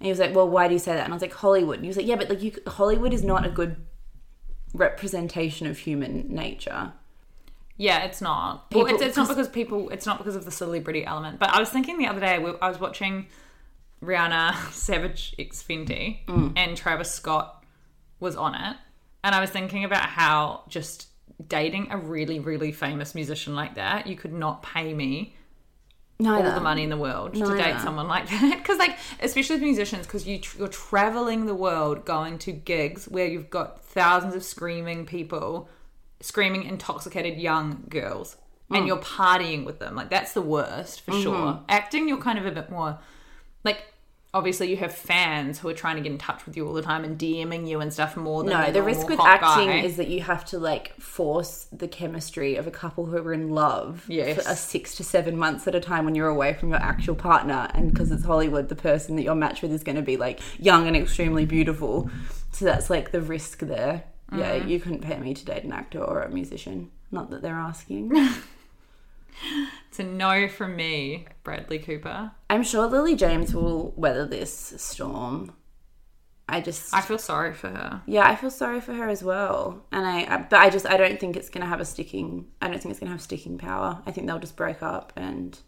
[0.00, 1.84] he was like, "Well, why do you say that?" And I was like, "Hollywood." And
[1.84, 3.76] he was like, "Yeah, but like you, Hollywood is not a good
[4.72, 6.92] representation of human nature."
[7.78, 8.66] Yeah, it's not.
[8.74, 9.88] well, it's, it's not 'cause- because people.
[9.90, 11.38] It's not because of the celebrity element.
[11.38, 12.38] But I was thinking the other day.
[12.38, 13.28] we- I was watching
[14.02, 16.52] Rihanna Savage X Fenty, Mm.
[16.56, 17.64] and Travis Scott
[18.20, 18.76] was on it,
[19.24, 21.06] and I was thinking about how just
[21.46, 25.34] dating a really, really famous musician like that, you could not pay me
[26.20, 28.56] all the money in the world to date someone like that.
[28.58, 33.06] Because, like, especially with musicians, because you tr- you're traveling the world, going to gigs
[33.06, 35.68] where you've got thousands of screaming people,
[36.20, 38.36] screaming intoxicated young girls,
[38.70, 38.86] and mm.
[38.88, 39.94] you're partying with them.
[39.94, 41.34] Like, that's the worst for sure.
[41.34, 41.64] Mm-hmm.
[41.68, 42.98] Acting, you're kind of a bit more
[43.64, 43.84] like.
[44.34, 46.82] Obviously, you have fans who are trying to get in touch with you all the
[46.82, 49.80] time and DMing you and stuff more than No, the risk with acting guy.
[49.80, 53.48] is that you have to like force the chemistry of a couple who are in
[53.48, 54.36] love Yes.
[54.36, 57.14] for a six to seven months at a time when you're away from your actual
[57.14, 60.18] partner, and because it's Hollywood, the person that you're matched with is going to be
[60.18, 62.10] like young and extremely beautiful.
[62.52, 64.04] So that's like the risk there.
[64.32, 66.90] Yeah, you couldn't pay me to date an actor or a musician.
[67.10, 68.12] Not that they're asking.
[69.88, 72.32] It's a no from me, Bradley Cooper.
[72.50, 75.52] I'm sure Lily James will weather this storm.
[76.48, 78.02] I just I feel sorry for her.
[78.06, 79.84] Yeah, I feel sorry for her as well.
[79.92, 82.46] And I, I but I just I don't think it's going to have a sticking
[82.62, 84.02] I don't think it's going to have sticking power.
[84.06, 85.58] I think they'll just break up and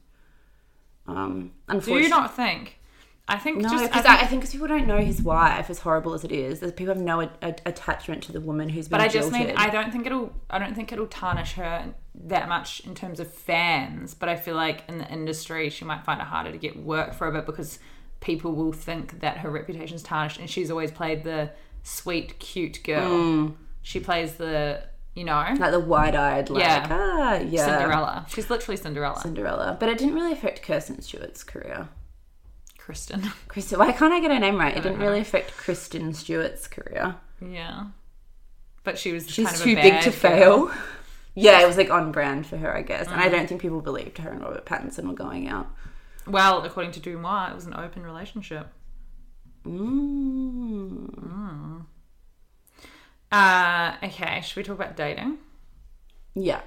[1.06, 2.78] um Do unfortunately you not think?
[3.28, 5.78] I think no, just because I I, think, because people don't know his wife, as
[5.78, 8.88] horrible as it is, that people have no a, a- attachment to the woman who's
[8.88, 9.48] been but I just jilted.
[9.48, 13.20] mean I don't think it'll I don't think it'll tarnish her that much in terms
[13.20, 14.14] of fans.
[14.14, 17.14] But I feel like in the industry she might find it harder to get work
[17.14, 17.78] for a bit because
[18.20, 21.50] people will think that her reputation's tarnished, and she's always played the
[21.84, 23.10] sweet, cute girl.
[23.10, 23.54] Mm.
[23.82, 24.82] She plays the
[25.14, 26.86] you know like the wide-eyed, like Yeah.
[26.90, 28.26] ah, yeah, Cinderella.
[28.28, 29.20] She's literally Cinderella.
[29.20, 29.76] Cinderella.
[29.78, 31.88] But it didn't really affect Kirsten Stewart's career.
[32.90, 33.22] Kristen.
[33.48, 34.76] Kristen, why can't I get her name right?
[34.76, 37.14] It didn't really affect Kristen Stewart's career.
[37.40, 37.84] yeah.
[38.82, 40.18] But she was She's kind of a too big to girl.
[40.18, 40.70] fail.
[41.36, 43.06] Yeah, it was like on brand for her, I guess.
[43.06, 45.68] And I don't think people believed her and Robert Pattinson were going out.
[46.26, 48.66] Well, according to DeuxMoi, it was an open relationship.
[49.64, 51.84] Mm.
[53.30, 55.38] Uh, okay, should we talk about dating?
[56.34, 56.62] Yeah.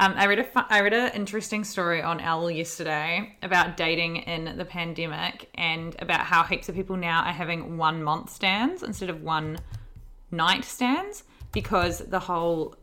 [0.00, 4.16] Um, I read a fu- I read an interesting story on Owl yesterday about dating
[4.16, 8.82] in the pandemic and about how heaps of people now are having one month stands
[8.82, 9.58] instead of one
[10.30, 12.76] night stands because the whole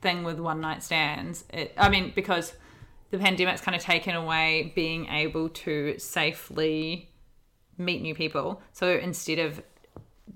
[0.00, 1.44] thing with one night stands.
[1.52, 2.54] It, I mean, because
[3.10, 7.10] the pandemic's kind of taken away being able to safely
[7.76, 8.62] meet new people.
[8.72, 9.62] So instead of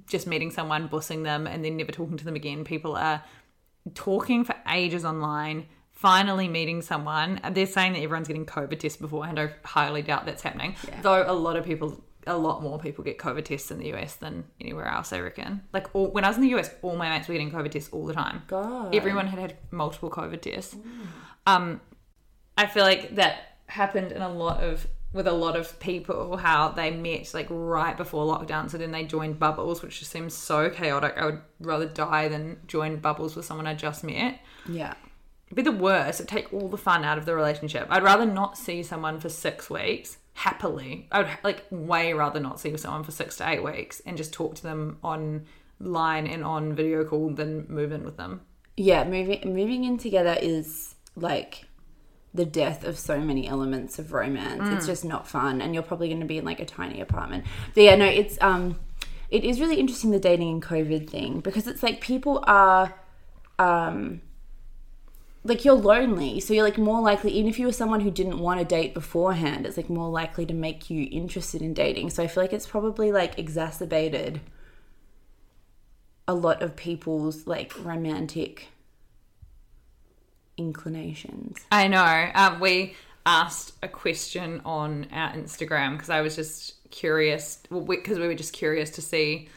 [0.07, 3.23] just meeting someone, bussing them, and then never talking to them again, people are
[3.95, 5.67] talking for ages online,
[6.05, 7.41] finally meeting someone.
[7.53, 9.41] They're saying that everyone's getting COVID tests beforehand.
[9.41, 10.77] I highly doubt that's happening.
[11.01, 14.17] Though a lot of people, a lot more people get COVID tests in the US
[14.17, 15.63] than anywhere else, I reckon.
[15.73, 17.89] Like all, when I was in the US, all my mates were getting COVID tests
[17.91, 18.43] all the time.
[18.49, 18.95] God.
[18.95, 20.77] Everyone had had multiple COVID tests.
[21.47, 21.81] Um,
[22.59, 26.69] I feel like that happened in a lot of with a lot of people how
[26.69, 30.69] they met like right before lockdown, so then they joined Bubbles, which just seems so
[30.69, 31.15] chaotic.
[31.17, 34.41] I would rather die than join Bubbles with someone I just met.
[34.69, 34.93] Yeah.
[35.55, 36.19] It'd be the worst.
[36.19, 37.87] It'd take all the fun out of the relationship.
[37.89, 41.07] I'd rather not see someone for six weeks happily.
[41.13, 44.33] I would like way rather not see someone for six to eight weeks and just
[44.33, 48.41] talk to them online and on video call than move in with them.
[48.77, 51.67] Yeah, moving moving in together is like
[52.35, 54.69] the death of so many elements of romance.
[54.73, 57.45] It's just not fun, and you're probably going to be in like a tiny apartment.
[57.75, 58.81] But yeah, no, it's um,
[59.31, 62.93] it is really interesting the dating and COVID thing because it's like people are
[63.61, 64.21] um.
[65.47, 67.31] Like you're lonely, so you're like more likely.
[67.33, 70.47] Even if you were someone who didn't want to date beforehand, it's like more likely
[70.47, 72.11] to make you interested in dating.
[72.11, 74.41] So I feel like it's probably like exacerbated
[76.27, 78.69] a lot of people's like romantic
[80.57, 81.59] inclinations.
[81.71, 82.31] I know.
[82.35, 82.95] Um, we
[83.27, 88.27] asked a question on our Instagram because I was just curious, because well, we, we
[88.27, 89.49] were just curious to see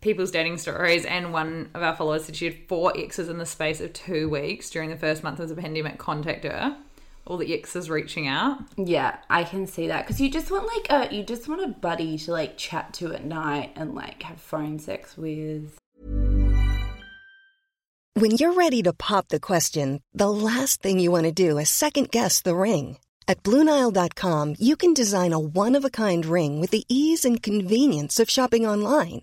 [0.00, 1.04] people's dating stories.
[1.04, 4.28] And one of our followers said she had four exes in the space of two
[4.28, 5.98] weeks during the first month of the pandemic.
[5.98, 6.76] Contact her.
[7.26, 8.58] All the exes reaching out.
[8.78, 11.68] Yeah, I can see that because you just want like a you just want a
[11.68, 15.78] buddy to like chat to at night and like have phone sex with.
[18.14, 21.70] When you're ready to pop the question, the last thing you want to do is
[21.70, 22.98] second guess the ring.
[23.28, 27.42] At Bluenile.com, you can design a one of a kind ring with the ease and
[27.42, 29.22] convenience of shopping online.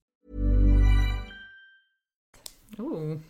[2.79, 3.21] Ooh.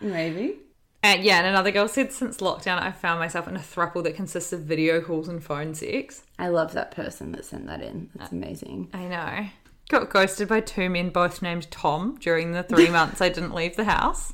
[0.00, 0.56] Maybe.
[1.04, 4.16] Uh, yeah, and another girl said since lockdown, I found myself in a throuple that
[4.16, 6.22] consists of video calls and phone sex.
[6.38, 8.10] I love that person that sent that in.
[8.16, 8.88] That's amazing.
[8.92, 9.46] I know.
[9.88, 13.76] Got ghosted by two men, both named Tom, during the three months I didn't leave
[13.76, 14.32] the house.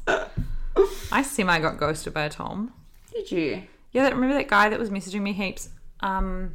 [1.11, 2.73] I semi got ghosted by a Tom.
[3.13, 3.63] Did you?
[3.91, 5.69] Yeah, that, remember that guy that was messaging me heaps?
[6.01, 6.55] Um,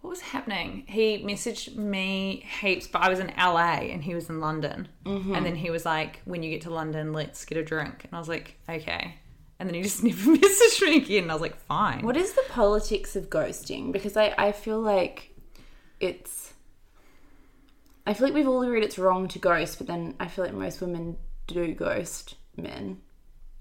[0.00, 0.84] what was happening?
[0.86, 4.88] He messaged me heaps, but I was in LA and he was in London.
[5.04, 5.34] Mm-hmm.
[5.34, 8.14] And then he was like, "When you get to London, let's get a drink." And
[8.14, 9.16] I was like, "Okay."
[9.58, 11.24] And then he just never messaged me again.
[11.24, 13.92] And I was like, "Fine." What is the politics of ghosting?
[13.92, 15.34] Because I, I feel like
[16.00, 16.54] it's.
[18.06, 20.54] I feel like we've all agreed it's wrong to ghost, but then I feel like
[20.54, 23.02] most women do ghost men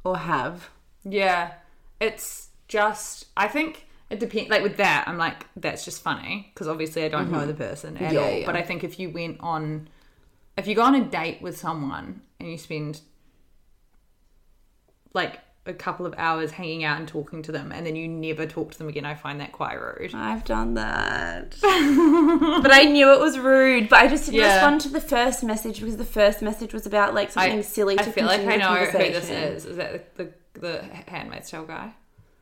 [0.06, 0.70] or have.
[1.04, 1.54] Yeah,
[2.00, 4.50] it's just I think it depends.
[4.50, 7.48] Like with that, I'm like that's just funny because obviously I don't know mm-hmm.
[7.48, 8.32] the person at Yeah, all.
[8.32, 8.46] yeah.
[8.46, 9.88] But I think if you went on,
[10.58, 13.02] if you go on a date with someone and you spend
[15.14, 18.46] like a couple of hours hanging out and talking to them, and then you never
[18.48, 20.16] talk to them again, I find that quite rude.
[20.16, 21.56] I've done that.
[21.62, 23.90] but I knew it was rude.
[23.90, 24.56] But I just didn't Yeah.
[24.56, 28.02] respond to the first message because the first message was about like something silly to
[28.02, 29.66] I feel like I know who this is.
[29.66, 31.94] Is that the the, the Handmaid's Tale guy?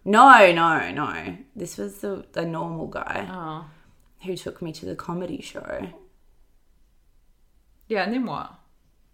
[0.08, 1.38] No, no, no.
[1.56, 3.66] This was the, the normal guy Oh,
[4.26, 5.90] who took me to the comedy show.
[7.88, 8.04] yeah.
[8.04, 8.54] And then what?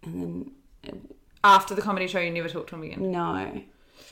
[0.04, 0.52] And
[0.84, 1.08] then
[1.44, 3.12] After the comedy show, you never talked to him again.
[3.12, 3.62] No.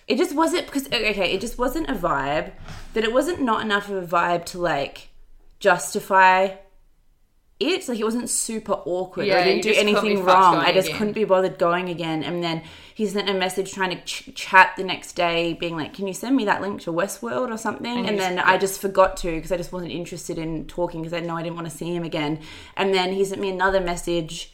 [0.07, 2.51] It just wasn't because okay, it just wasn't a vibe.
[2.93, 5.09] That it wasn't not enough of a vibe to like
[5.59, 6.55] justify
[7.59, 7.87] it.
[7.87, 9.27] Like it wasn't super awkward.
[9.27, 10.53] Yeah, I didn't do just couldn't be anything fucked wrong.
[10.55, 10.97] going I just again.
[10.97, 12.23] couldn't be bothered going again.
[12.23, 12.63] And then
[13.01, 16.13] he sent a message trying to ch- chat the next day, being like, "Can you
[16.13, 19.31] send me that link to Westworld or something?" And, you then I just forgot to
[19.31, 21.95] because I just wasn't interested in talking because I know I didn't want to see
[21.95, 22.41] him again.
[22.77, 24.53] And then he sent me another message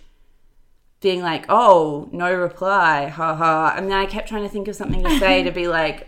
[1.01, 4.77] being like, "Oh, no reply, ha ha," and then I kept trying to think of
[4.77, 6.07] something to say to be like,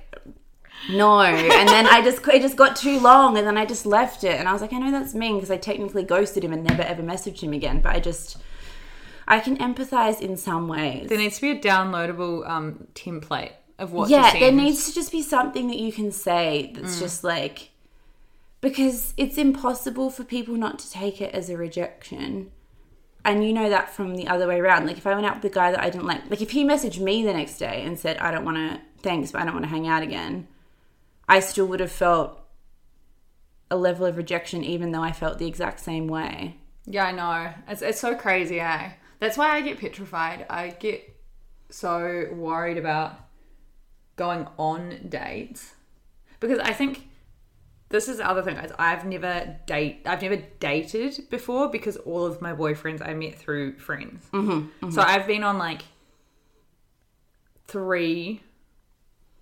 [0.90, 4.24] "No," and then I just it just got too long, and then I just left
[4.24, 6.64] it, and I was like, "I know that's mean because I technically ghosted him and
[6.64, 8.38] never ever messaged him again," but I just
[9.30, 11.08] I can empathize in some ways.
[11.08, 15.12] There needs to be a downloadable um, template of what yeah, there needs to just
[15.12, 17.70] be something that you can say that's just like
[18.60, 22.52] because it's impossible for people not to take it as a rejection.
[23.24, 24.88] And you know that from the other way around.
[24.88, 26.66] Like if I went out with a guy that I didn't like, like if he
[26.66, 29.54] messaged me the next day and said, I don't want to, thanks, but I don't
[29.54, 30.48] want to hang out again,
[31.28, 32.42] I still would have felt
[33.70, 36.58] a level of rejection, even though I felt the exact same way.
[36.86, 37.54] Yeah, I know.
[37.68, 38.92] It's, it's so crazy, eh?
[39.20, 40.46] That's why I get petrified.
[40.50, 41.16] I get
[41.70, 43.20] so worried about
[44.16, 45.74] going on dates.
[46.40, 47.08] Because I think
[47.90, 48.72] this is the other thing guys.
[48.78, 53.78] I've never date i've never dated before because all of my boyfriends i met through
[53.78, 54.26] friends.
[54.32, 55.82] Mm-hmm, so i've been on like
[57.68, 58.42] three.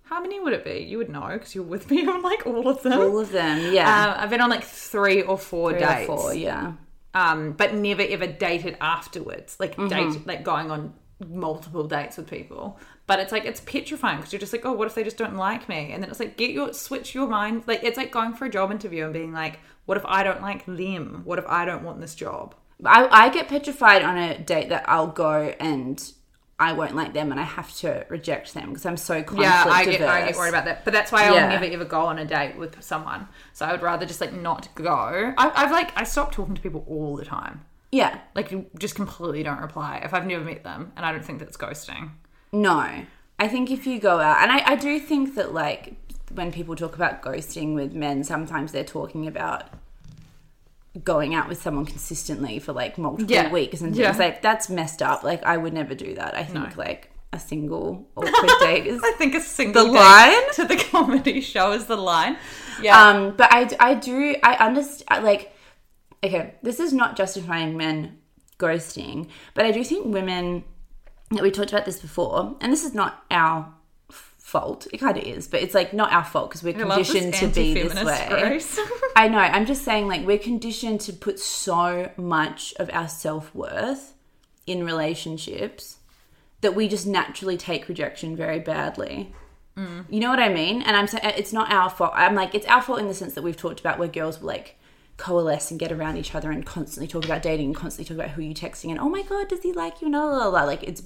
[0.04, 0.78] How many would it be?
[0.88, 2.94] You would know because you're with me on like all of them.
[2.98, 4.06] All of them, yeah.
[4.06, 6.06] um, i've been on like three or four Three or dates.
[6.06, 6.72] four, yeah.
[7.18, 9.56] Um, but never ever dated afterwards.
[9.58, 9.88] Like Mm-hmm.
[9.88, 10.94] date, like going on
[11.26, 12.78] multiple dates with people.
[13.06, 15.36] But it's like it's petrifying because you're just like, oh, what if they just don't
[15.36, 15.92] like me?
[15.92, 17.64] And then it's like, get your switch your mind.
[17.66, 20.42] Like it's like going for a job interview and being like, what if I don't
[20.42, 21.22] like them?
[21.24, 22.54] What if I don't want this job?
[22.84, 26.12] I, I get petrified on a date that I'll go and
[26.60, 29.64] I won't like them and I have to reject them because I'm so conflict Yeah,
[29.68, 30.84] I get I get worried about that.
[30.84, 31.48] But that's why I'll Yeah.
[31.48, 33.28] never ever go on a date with someone.
[33.52, 35.34] So I would rather just like not go.
[35.38, 37.64] I, I've like I stop talking to people all the time.
[37.92, 41.24] Yeah, Like you just completely don't reply if I've never met them, and I don't
[41.24, 42.10] think that's ghosting.
[42.52, 43.04] no.
[43.40, 45.94] I think if you go out, and I, I do think that like
[46.34, 49.68] when people talk about ghosting with men, sometimes they're talking about
[51.04, 53.50] going out with someone consistently for like multiple Yeah.
[53.52, 54.06] weeks and Yeah.
[54.08, 55.22] things like that's messed up.
[55.22, 56.36] Like I would never do that.
[56.36, 60.52] I think like a single awkward date is I think a single The line?
[60.54, 62.36] to the comedy show is the line.
[62.82, 62.98] Yeah.
[63.08, 65.52] Um, but I, I do, I understand, like,
[66.24, 68.18] okay, this is not justifying men
[68.58, 70.64] ghosting, but I do think women,
[71.30, 73.72] we talked about this before, and this is not our
[74.48, 74.86] fault.
[74.94, 77.48] It kind of is, but it's like not our fault because we're I conditioned to
[77.48, 78.58] be this way.
[79.16, 79.38] I know.
[79.38, 84.14] I'm just saying, like, we're conditioned to put so much of our self worth
[84.66, 85.98] in relationships
[86.62, 89.34] that we just naturally take rejection very badly.
[90.08, 90.80] You know what I mean?
[90.82, 92.12] And I'm saying uh, it's not our fault.
[92.14, 94.48] I'm like, it's our fault in the sense that we've talked about where girls will
[94.48, 94.76] like
[95.18, 98.34] coalesce and get around each other and constantly talk about dating and constantly talk about
[98.34, 100.08] who you texting and oh my god, does he like you?
[100.08, 100.64] No, blah, blah, blah.
[100.64, 101.02] like it's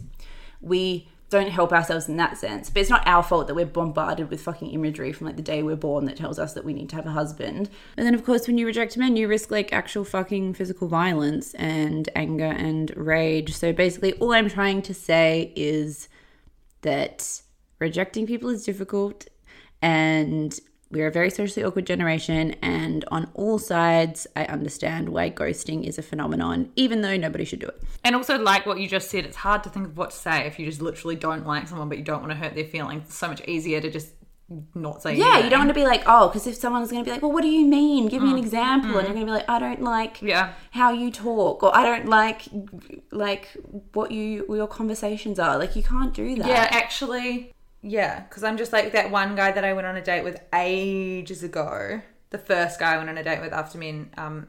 [0.61, 2.71] we don't help ourselves in that sense.
[2.71, 5.63] But it's not our fault that we're bombarded with fucking imagery from like the day
[5.63, 7.71] we're born that tells us that we need to have a husband.
[7.97, 11.55] And then of course when you reject men, you risk like actual fucking physical violence
[11.55, 13.55] and anger and rage.
[13.55, 16.09] So basically all I'm trying to say is
[16.83, 17.43] that
[17.79, 19.27] rejecting people is difficult
[19.81, 20.59] and
[20.93, 25.99] we're a very socially awkward generation and on all sides i understand why ghosting is
[25.99, 29.25] a phenomenon even though nobody should do it and also, like what you just said,
[29.25, 31.89] it's hard to think of what to say if you just literally don't like someone,
[31.89, 33.05] but you don't want to hurt their feelings.
[33.07, 34.13] It's so much easier to just
[34.75, 35.15] not say.
[35.15, 35.45] yeah anything.
[35.45, 37.33] you don't want to be like oh because if someone's going to be like well
[37.33, 38.43] what do you mean give me an mm.
[38.43, 39.15] example and mm.
[39.15, 40.53] you're going to be like i don't like Yeah.
[40.73, 42.49] how you talk or i don't like
[43.11, 43.49] like
[43.95, 48.57] what you your conversations are like you can't do that Yeah, actually, yeah, because I'm
[48.57, 52.01] just like that one guy that I went on a date with ages ago.
[52.31, 54.49] The first guy I went on a date with after me and um,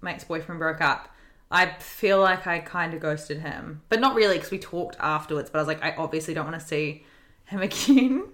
[0.00, 1.08] my ex boyfriend broke up.
[1.50, 5.50] I feel like I kind of ghosted him, but not really because we talked afterwards.
[5.50, 7.06] But I was like, I obviously don't want to see
[7.44, 8.24] him again.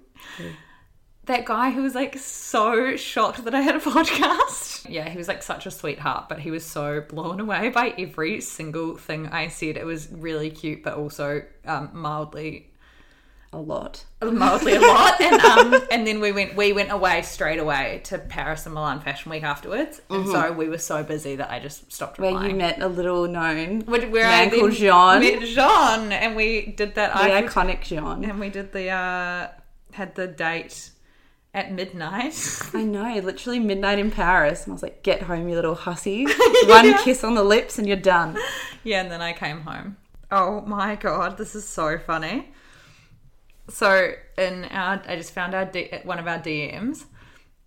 [1.26, 4.86] That guy who was like so shocked that I had a podcast.
[4.88, 8.40] Yeah, he was like such a sweetheart, but he was so blown away by every
[8.40, 9.76] single thing I said.
[9.76, 12.69] It was really cute, but also um, mildly
[13.52, 17.58] a lot mildly a lot and um and then we went we went away straight
[17.58, 21.50] away to Paris and Milan Fashion Week afterwards and so we were so busy that
[21.50, 22.22] I just stopped Mm-hmm.
[22.22, 22.50] where replying.
[22.52, 26.66] you met a little known where, where I man called Jean met Jean and we
[26.66, 29.48] did that the iconic Jean and we did the uh
[29.94, 30.90] had the date
[31.52, 32.36] at midnight
[32.74, 34.62] I know, literally midnight in Paris.
[34.62, 36.24] And I was like, get home, you little hussy.
[36.66, 38.38] One kiss on the lips and you're done.
[38.84, 39.96] Yeah, and then I came home.
[40.30, 42.52] Oh my god, this is so funny.
[43.70, 47.04] So in our, I just found our D, one of our DMs,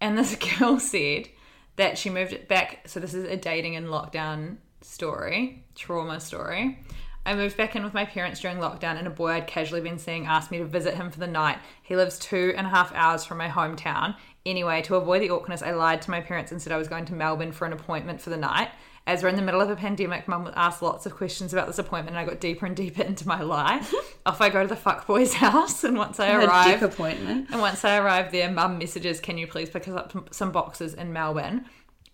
[0.01, 1.30] and this girl said
[1.78, 2.88] that she moved it back.
[2.88, 6.80] So this is a dating and lockdown story, trauma story.
[7.26, 9.97] I moved back in with my parents during lockdown, and a boy I'd casually been
[9.97, 11.58] seeing asked me to visit him for the night.
[11.82, 14.16] He lives two and a half hours from my hometown.
[14.45, 17.06] Anyway, to avoid the awkwardness, I lied to my parents and said I was going
[17.06, 18.72] to Melbourne for an appointment for the night.
[19.06, 21.78] As we're in the middle of a pandemic, mum asked lots of questions about this
[21.78, 23.86] appointment, and I got deeper and deeper into my lie.
[24.26, 27.49] Off I go to the fuckboy's house, and once I arrive, appointment.
[27.51, 30.93] and once I arrive there, mum messages, "Can you please pick us up some boxes
[30.93, 31.66] in Melbourne?"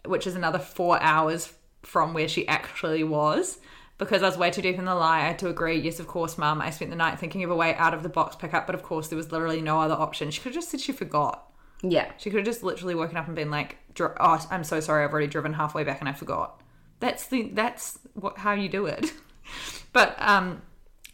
[0.05, 3.59] Which is another four hours from where she actually was.
[3.99, 5.77] Because I was way too deep in the lie, I had to agree.
[5.77, 6.61] Yes, of course, mum.
[6.61, 8.81] I spent the night thinking of a way out of the box pickup, but of
[8.81, 10.31] course, there was literally no other option.
[10.31, 11.51] She could have just said she forgot.
[11.83, 12.09] Yeah.
[12.17, 15.03] She could have just literally woken up and been like, "Oh, I'm so sorry.
[15.03, 16.58] I've already driven halfway back and I forgot."
[16.99, 19.13] That's the that's what how you do it.
[19.93, 20.61] but um,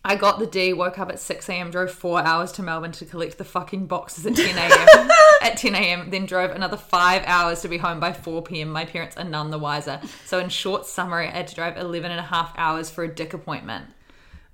[0.03, 0.71] I got the D.
[0.71, 1.71] Woke up at 6 a.m.
[1.71, 5.09] Drove four hours to Melbourne to collect the fucking boxes at 10 a.m.
[5.41, 6.11] at 10 a.m.
[6.11, 8.69] Then drove another five hours to be home by 4 p.m.
[8.69, 9.99] My parents are none the wiser.
[10.25, 13.07] So in short summary, I had to drive 11 and a half hours for a
[13.07, 13.87] dick appointment.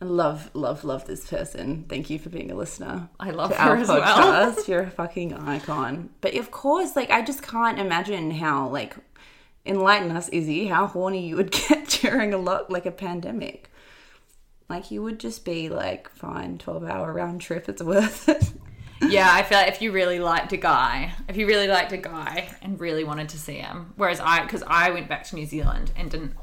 [0.01, 1.85] I love, love, love this person.
[1.87, 3.09] Thank you for being a listener.
[3.19, 4.55] I love her as well.
[4.67, 6.09] You're a fucking icon.
[6.21, 8.95] But of course, like I just can't imagine how like
[9.65, 13.71] enlighten us, Izzy, how horny you would get during a lot like a pandemic.
[14.69, 18.51] Like you would just be like, fine, twelve hour round trip, it's worth it.
[19.09, 21.97] Yeah, I feel like if you really liked a guy, if you really liked a
[21.97, 25.47] guy and really wanted to see him, whereas I, because I went back to New
[25.47, 26.35] Zealand and didn't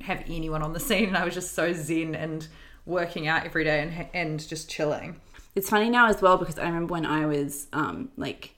[0.00, 2.48] have anyone on the scene, and I was just so zen and
[2.86, 5.20] working out every day and and just chilling.
[5.54, 8.54] It's funny now as well because I remember when I was um, like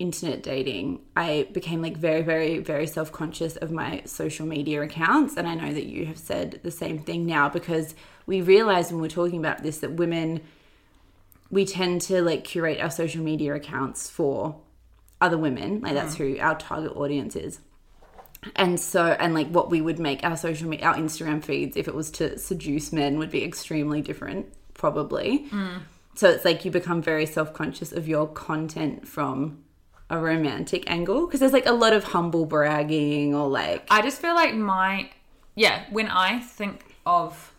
[0.00, 5.36] internet dating, I became like very, very, very self conscious of my social media accounts.
[5.36, 7.94] And I know that you have said the same thing now because
[8.26, 10.40] we realized when we're talking about this that women,
[11.50, 14.56] we tend to like curate our social media accounts for
[15.20, 15.82] other women.
[15.82, 16.36] Like that's mm.
[16.36, 17.60] who our target audience is.
[18.56, 21.88] And so, and like what we would make our social media, our Instagram feeds, if
[21.88, 25.46] it was to seduce men, would be extremely different, probably.
[25.50, 25.82] Mm.
[26.14, 29.62] So it's like you become very self conscious of your content from
[30.10, 34.20] a romantic angle because there's like a lot of humble bragging or like I just
[34.20, 35.10] feel like my
[35.54, 37.52] yeah, when I think of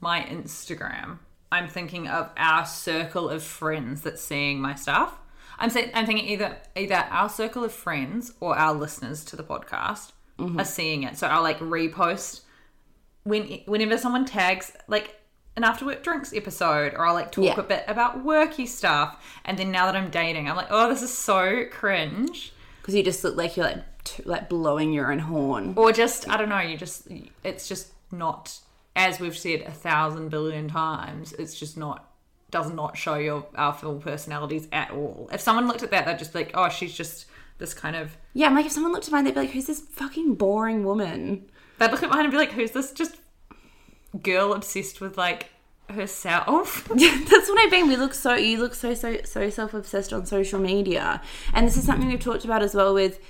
[0.00, 1.18] my Instagram,
[1.50, 5.18] I'm thinking of our circle of friends that's seeing my stuff.
[5.58, 9.44] I'm saying I'm thinking either either our circle of friends or our listeners to the
[9.44, 10.60] podcast mm-hmm.
[10.60, 11.16] are seeing it.
[11.16, 12.42] So I'll like repost
[13.24, 15.20] when whenever someone tags like
[15.56, 17.60] an after work drinks episode or I'll like talk Yeah.
[17.60, 21.02] a bit about worky stuff and then now that I'm dating I'm like oh this
[21.02, 25.20] is so cringe because you just look like you're like t- like blowing your own
[25.20, 25.74] horn.
[25.76, 26.58] or just I don't know.
[26.60, 27.08] You just
[27.42, 28.58] it's just not
[28.96, 31.32] as we've said a thousand billion times.
[31.34, 32.10] It's just not
[32.50, 35.28] does not show your our full personalities at all.
[35.32, 37.26] If someone looked at that, they'd just be like, oh, she's just
[37.58, 38.16] this kind of.
[38.34, 40.84] Yeah, I'm like if someone looked at mine, they'd be like, "Who's this fucking boring
[40.84, 41.46] woman?"
[41.78, 43.16] They'd look at mine and be like, who's this just
[44.22, 45.50] girl obsessed with like
[45.90, 46.84] herself?
[46.88, 47.88] That's what I mean.
[47.88, 51.20] We look so you look so so so self obsessed on social media,
[51.52, 53.20] and this is something we've talked about as well with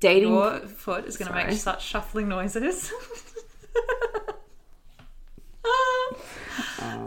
[0.00, 0.32] dating.
[0.32, 2.92] Your foot is going to make such shuffling noises.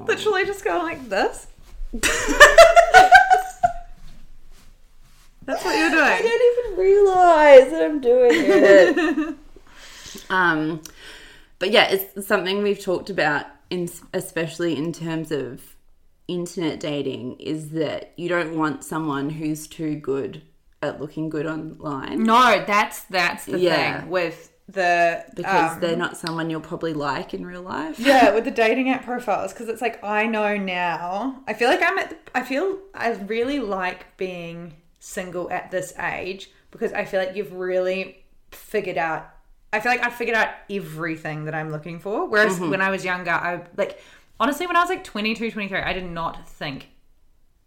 [0.07, 1.47] Literally just go like this.
[5.45, 6.03] That's what you're doing.
[6.03, 9.35] I don't even realize that I'm doing it.
[10.29, 10.81] um,
[11.59, 15.75] but yeah, it's something we've talked about, in, especially in terms of
[16.27, 20.41] internet dating, is that you don't want someone who's too good
[20.81, 23.99] at looking good online No, that's that's the Yeah.
[24.01, 27.99] thing with the because um, they're not someone you'll probably like in real life.
[27.99, 31.41] yeah with the dating app profiles because it's like I know now.
[31.47, 32.11] I feel like I'm at.
[32.11, 37.35] The, I feel I really like being single at this age because I feel like
[37.35, 39.27] you've really figured out.
[39.71, 42.27] I feel like I figured out everything that I'm looking for.
[42.27, 42.71] Whereas mm-hmm.
[42.71, 44.01] when I was younger, I like
[44.39, 46.89] honestly when I was like 22, 23, I did not think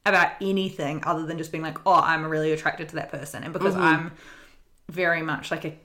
[0.04, 3.52] about anything other than just being like, oh, I'm really attracted to that person, and
[3.52, 3.84] because mm-hmm.
[3.84, 4.12] I'm
[4.88, 5.76] very much like a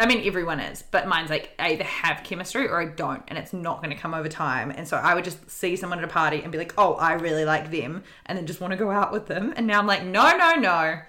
[0.00, 3.38] I mean, everyone is, but mine's like I either have chemistry or I don't, and
[3.38, 4.70] it's not going to come over time.
[4.70, 7.12] And so I would just see someone at a party and be like, "Oh, I
[7.12, 9.52] really like them," and then just want to go out with them.
[9.56, 11.00] And now I'm like, "No, no, no,"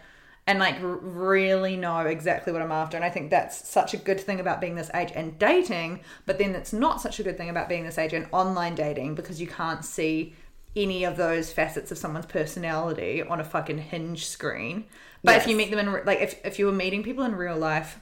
[0.52, 2.98] and like really know exactly what I'm after.
[2.98, 6.02] And I think that's such a good thing about being this age and dating.
[6.26, 9.16] But then it's not such a good thing about being this age and online dating
[9.16, 10.36] because you can't see
[10.76, 14.88] any of those facets of someone's personality on a fucking hinge screen.
[15.24, 17.58] But if you meet them in like if if you were meeting people in real
[17.58, 17.98] life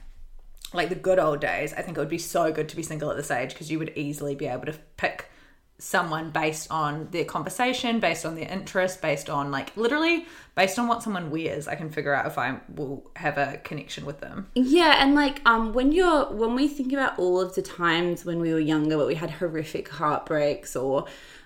[0.74, 3.12] like the good old days, I think it would be so good to be single
[3.12, 5.30] at this age because you would easily be able to pick
[5.82, 10.26] someone based on their conversation, based on their interest, based on like literally
[10.56, 11.68] based on what someone wears.
[11.70, 14.48] I can figure out if I will have a connection with them.
[14.56, 18.40] Yeah, and like um when you're when we think about all of the times when
[18.40, 21.06] we were younger where we had horrific heartbreaks or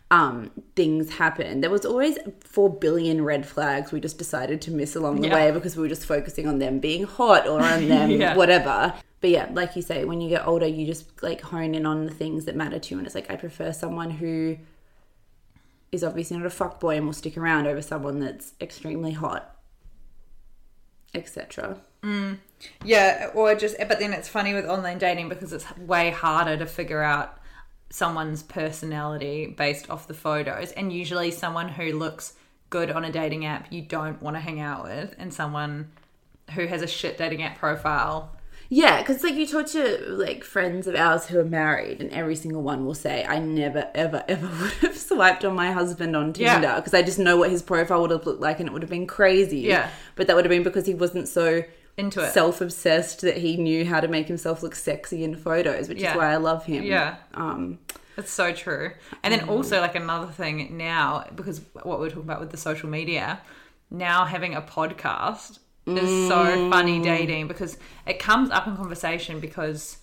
[0.10, 4.96] um things happen, there was always four billion red flags we just decided to miss
[4.96, 5.36] along the Yeah.
[5.36, 8.36] way because we were just focusing on them being hot or on them Yeah.
[8.36, 8.94] whatever.
[9.24, 12.06] But yeah, like you say, when you get older, you just like hone in on
[12.06, 14.58] the things that matter to you, and it's like I prefer someone who
[15.94, 19.56] is obviously not a fuck boy and will stick around over someone that's extremely hot,
[21.16, 21.78] etc.
[22.02, 22.40] Mm.
[22.84, 26.66] Yeah, or just but then it's funny with online dating because it's way harder to
[26.66, 27.38] figure out
[27.90, 32.34] someone's personality based off the photos and usually someone who looks
[32.70, 35.90] good on a dating app you don't want to hang out with and someone
[36.56, 38.36] who has a shit dating app profile.
[38.76, 42.36] Yeah, because like you talk to like friends of ours who are married, and every
[42.36, 46.34] single one will say, "I never, ever, ever would have swiped on my husband on
[46.36, 46.54] Yeah.
[46.54, 48.82] Tinder because I just know what his profile would have looked like, and it would
[48.82, 49.90] have been crazy." Yeah.
[50.16, 51.64] but that would have been because he wasn't so
[51.98, 52.32] Into it.
[52.34, 56.12] self-obsessed that he knew how to make himself look sexy in photos, which Yeah.
[56.14, 56.84] is why I love him.
[56.84, 57.18] Yeah.
[57.36, 57.78] Um.
[58.16, 58.92] That's so true.
[59.22, 62.58] And then also like another thing now, because what we we're talking about with the
[62.58, 63.40] social media,
[63.92, 69.98] now having a podcast is so funny dating because it comes up in conversation because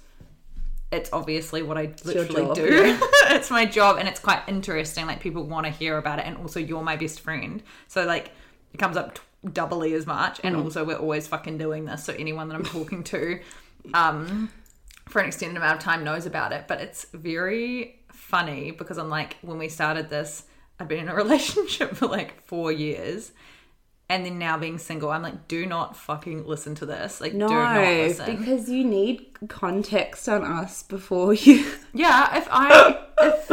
[0.92, 2.98] it's obviously what I literally do.
[3.30, 5.06] it's my job and it's quite interesting.
[5.06, 7.62] Like people want to hear about it and also you're my best friend.
[7.88, 8.32] So like
[8.74, 9.20] it comes up t-
[9.52, 12.04] doubly as much and also we're always fucking doing this.
[12.04, 13.40] So anyone that I'm talking to
[13.94, 14.50] um
[15.10, 16.64] for an extended amount of time knows about it.
[16.68, 20.44] But it's very funny because I'm like, when we started this,
[20.78, 23.32] I've been in a relationship for like four years.
[24.10, 27.20] And then now being single, I'm like, do not fucking listen to this.
[27.20, 28.36] Like, No, do not listen.
[28.36, 33.50] because you need context on us before you yeah, if I if,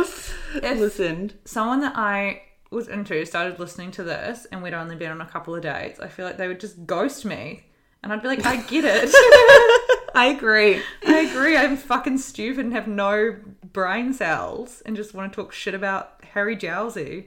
[0.56, 1.36] if listened.
[1.46, 2.42] someone that I
[2.72, 6.00] was into started listening to this and we'd only been on a couple of dates,
[6.00, 7.64] I feel like they would just ghost me.
[8.04, 9.10] And I'd be like, I get it.
[10.16, 10.82] I agree.
[11.06, 11.56] I agree.
[11.56, 13.36] I'm fucking stupid and have no
[13.74, 17.26] brain cells and just want to talk shit about Harry Jowsey.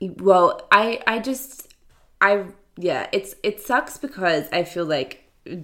[0.00, 1.73] Well, I I just
[2.20, 2.46] I
[2.76, 5.20] yeah, it's it sucks because I feel like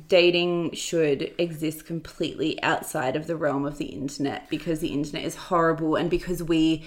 [0.08, 5.34] dating should exist completely outside of the realm of the internet because the internet is
[5.34, 6.84] horrible and because we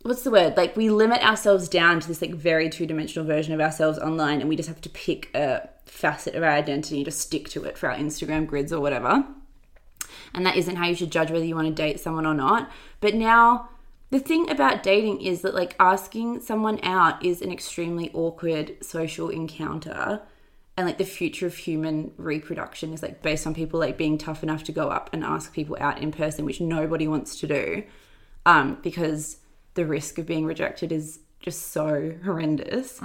[0.00, 3.60] what's the word like we limit ourselves down to this like very two-dimensional version of
[3.60, 7.50] ourselves online and we just have to pick a facet of our identity just stick
[7.50, 9.26] to it for our Instagram grids or whatever
[10.34, 12.70] and that isn't how you should judge whether you want to date someone or not.
[13.00, 13.68] But now,
[14.12, 19.30] the thing about dating is that like asking someone out is an extremely awkward social
[19.30, 20.20] encounter.
[20.76, 24.42] And like the future of human reproduction is like based on people like being tough
[24.42, 27.82] enough to go up and ask people out in person, which nobody wants to do.
[28.46, 29.38] Um, because
[29.74, 33.00] the risk of being rejected is just so horrendous.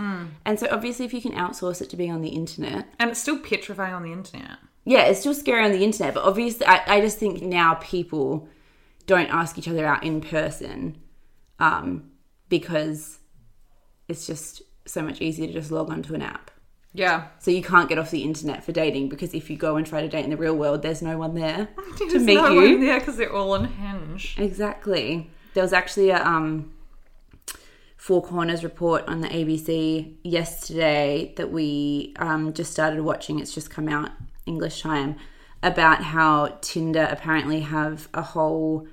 [0.46, 3.20] And so obviously if you can outsource it to being on the internet, And it's
[3.22, 4.58] still petrifying on the internet.
[4.84, 8.48] yeah, it's still scary on the internet, but obviously, I, I just think now people
[9.08, 10.98] don't ask each other out in person
[11.60, 12.12] um,
[12.50, 13.20] because
[14.08, 16.52] it's just so much easier to just log onto an app.
[16.94, 17.28] Yeah.
[17.40, 20.02] So you can't get off the internet for dating because if you go and try
[20.02, 22.74] to date in the real world, there's no one there to meet no you.
[22.74, 24.36] one there because they're all on hinge.
[24.38, 25.30] Exactly.
[25.54, 26.74] There was actually a um,
[27.96, 33.40] Four Corners report on the ABC yesterday that we um, just started watching.
[33.40, 34.12] It's just come out
[34.46, 35.18] English time
[35.62, 38.88] about how Tinder apparently have a whole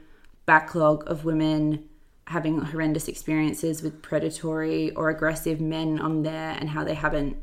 [0.46, 1.88] backlog of women
[2.26, 7.36] having horrendous experiences with predatory or aggressive men on there and how they haven't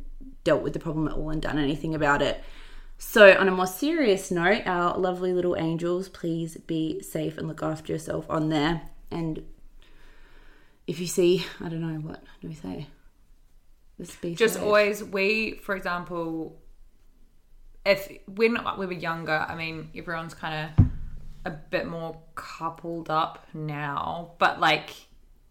[0.43, 2.43] dealt with the problem at all and done anything about it.
[2.97, 7.64] So, on a more serious note, our lovely little angels, please be safe and look
[7.64, 8.84] after yourself on there.
[9.10, 9.43] And
[10.86, 12.88] if you see, I don't know, what do we say?
[13.99, 14.64] Just safe.
[14.64, 16.60] always, we, for example,
[17.86, 20.86] if when we were younger, I mean, everyone's kind of
[21.46, 24.92] a bit more coupled up now, but like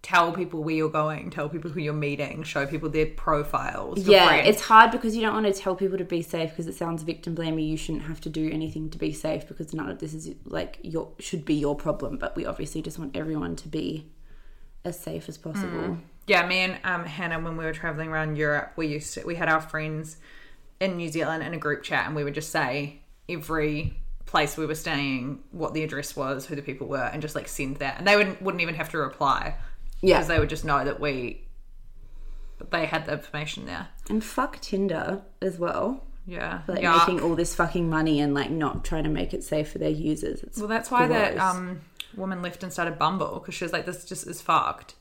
[0.03, 3.99] tell people where you're going, tell people who you're meeting, show people their profiles.
[3.99, 4.49] Yeah, friends.
[4.49, 7.03] it's hard because you don't want to tell people to be safe because it sounds
[7.03, 7.67] victim blaming.
[7.67, 10.79] You shouldn't have to do anything to be safe because none of this is like
[10.83, 12.17] your should be your problem.
[12.17, 14.11] But we obviously just want everyone to be
[14.85, 15.99] as safe as possible.
[16.27, 19.35] Yeah, me and um, Hannah, when we were traveling around Europe, we used to we
[19.35, 20.17] had our friends
[20.79, 24.67] in New Zealand in a group chat, and we would just say every place we
[24.67, 27.99] were staying, what the address was, who the people were, and just like send that,
[27.99, 29.57] and they wouldn't wouldn't even have to reply,
[30.03, 30.19] Yeah.
[30.19, 31.47] because they would just know that we
[32.71, 33.89] they had the information there.
[34.09, 36.05] And fuck Tinder as well.
[36.27, 36.97] Yeah, For, like yeah.
[36.99, 39.89] making all this fucking money and like not trying to make it safe for their
[39.91, 40.43] users.
[40.43, 41.81] It's well, that's why that um
[42.15, 44.95] woman left and started Bumble because she was like, this just is fucked.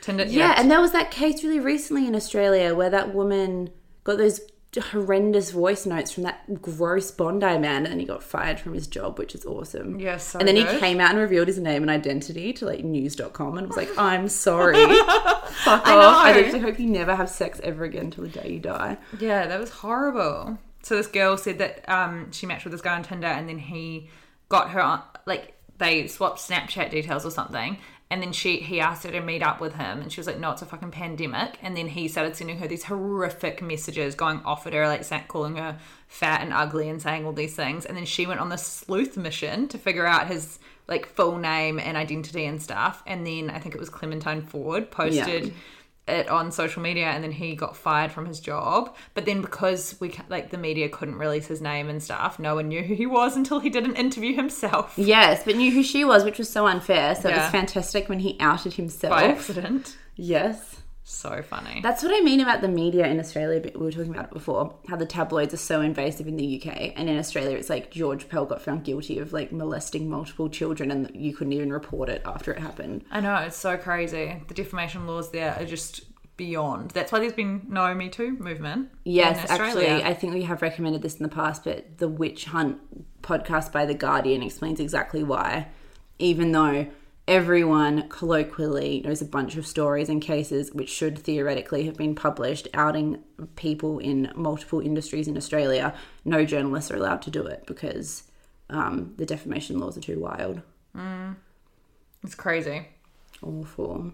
[0.00, 3.70] Tinder, Yeah, and there was that case really recently in Australia where that woman
[4.02, 4.40] got those
[4.78, 9.18] horrendous voice notes from that gross Bondi man and he got fired from his job,
[9.18, 9.98] which is awesome.
[9.98, 12.84] Yeah, so and then he came out and revealed his name and identity to like
[12.84, 14.74] news.com and was like, I'm sorry.
[14.84, 16.24] Fuck I off.
[16.24, 16.38] I know.
[16.38, 18.96] literally hope you never have sex ever again until the day you die.
[19.18, 20.58] Yeah, that was horrible.
[20.82, 23.58] So this girl said that um, she matched with this guy on Tinder, and then
[23.58, 24.08] he
[24.48, 27.78] got her on like they swapped Snapchat details or something,
[28.10, 30.38] and then she he asked her to meet up with him, and she was like,
[30.38, 34.40] "No, it's a fucking pandemic." And then he started sending her these horrific messages, going
[34.44, 37.86] off at her, like sa- calling her fat and ugly, and saying all these things.
[37.86, 40.58] And then she went on this sleuth mission to figure out his
[40.88, 43.02] like full name and identity and stuff.
[43.06, 45.54] And then I think it was Clementine Ford posted
[46.10, 49.96] it on social media and then he got fired from his job but then because
[50.00, 53.06] we like the media couldn't release his name and stuff no one knew who he
[53.06, 56.48] was until he did an interview himself Yes, but knew who she was, which was
[56.48, 57.14] so unfair.
[57.14, 59.10] So it was fantastic when he outed himself.
[59.10, 60.79] by accident Yes.
[61.10, 63.60] So funny That's what I mean about the media in Australia.
[63.74, 64.74] We were talking about it before.
[64.88, 68.28] How the tabloids are so invasive in the UK, and in Australia, it's like George
[68.28, 72.22] Pell got found guilty of like molesting multiple children, and you couldn't even report it
[72.24, 73.04] after it happened.
[73.10, 74.42] I know it's so crazy.
[74.48, 76.02] The defamation laws there are just
[76.36, 76.92] beyond.
[76.92, 78.90] That's why there's been no Me Too movement.
[79.04, 82.46] Yes, in actually, I think we have recommended this in the past, but the Witch
[82.46, 82.78] Hunt
[83.22, 85.68] podcast by The Guardian explains exactly why.
[86.18, 86.86] Even though
[87.28, 92.66] everyone colloquially knows a bunch of stories and cases which should theoretically have been published
[92.74, 93.22] outing
[93.56, 95.94] people in multiple industries in Australia,
[96.24, 98.24] no journalists are allowed to do it because
[98.68, 100.62] um, the defamation laws are too wild.
[102.24, 102.88] it's crazy.
[103.42, 104.12] Awful.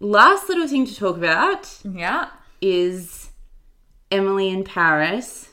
[0.00, 2.28] Last little thing to talk about Yeah.
[2.60, 3.30] is
[4.10, 5.50] Emily in Paris.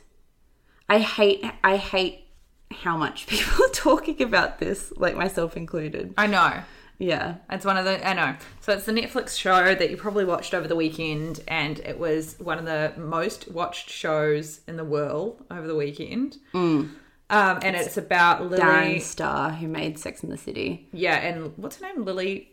[0.87, 2.24] I hate I hate
[2.75, 6.13] how much people are talking about this, like myself included.
[6.17, 6.61] I know.
[6.97, 7.35] Yeah.
[7.49, 8.35] It's one of the I know.
[8.61, 12.35] So it's the Netflix show that you probably watched over the weekend, and it was
[12.39, 16.37] one of the most watched shows in the world over the weekend.
[16.53, 18.61] Um, and it's, about Lily.
[18.61, 20.87] Darren Star, who made Sex in the City.
[20.93, 22.05] Yeah, and what's her name?
[22.05, 22.51] Lily.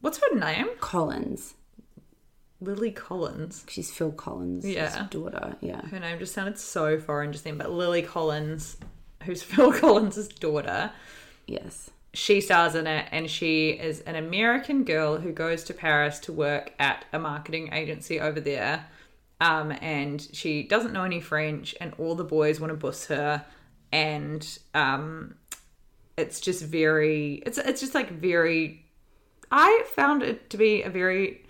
[0.00, 0.68] What's her name?
[0.80, 1.54] Collins.
[2.60, 3.64] Lily Collins.
[3.68, 5.06] She's Phil Collins' Yeah.
[5.10, 5.56] daughter.
[5.60, 5.80] Yeah.
[5.86, 8.76] Her name just sounded so foreign just then, but Lily Collins,
[9.24, 10.92] who's Phil Collins' daughter,
[11.46, 11.90] Yes.
[12.14, 16.32] she stars in it and she is an American girl who goes to Paris to
[16.32, 18.86] work at a marketing agency over there.
[19.40, 23.42] Um, and she doesn't know any French, and all the boys want to bus her.
[23.90, 25.34] And um,
[26.18, 28.84] it's just very, it's it's just like very.
[29.50, 31.42] I found it to be a very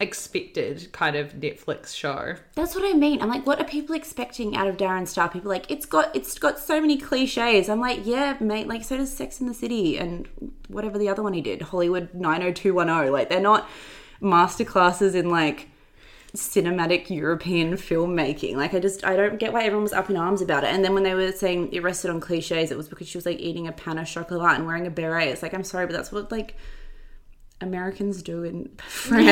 [0.00, 2.34] expected kind of Netflix show.
[2.54, 3.20] That's what I mean.
[3.20, 5.28] I'm like, what are people expecting out of Darren Star?
[5.28, 7.68] People like, it's got it's got so many cliches.
[7.68, 10.28] I'm like, yeah, mate, like so does Sex in the City and
[10.68, 13.12] whatever the other one he did, Hollywood 90210.
[13.12, 13.68] Like they're not
[14.22, 15.68] masterclasses in like
[16.34, 18.56] cinematic European filmmaking.
[18.56, 20.72] Like I just I don't get why everyone was up in arms about it.
[20.72, 23.26] And then when they were saying it rested on cliches, it was because she was
[23.26, 25.28] like eating a pain au chocolat and wearing a beret.
[25.28, 26.56] It's like I'm sorry, but that's what like
[27.60, 29.26] Americans do in France.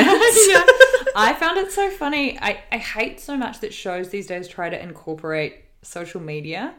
[0.47, 0.63] yeah.
[1.15, 2.37] I found it so funny.
[2.39, 6.73] I, I hate so much that shows these days try to incorporate social media.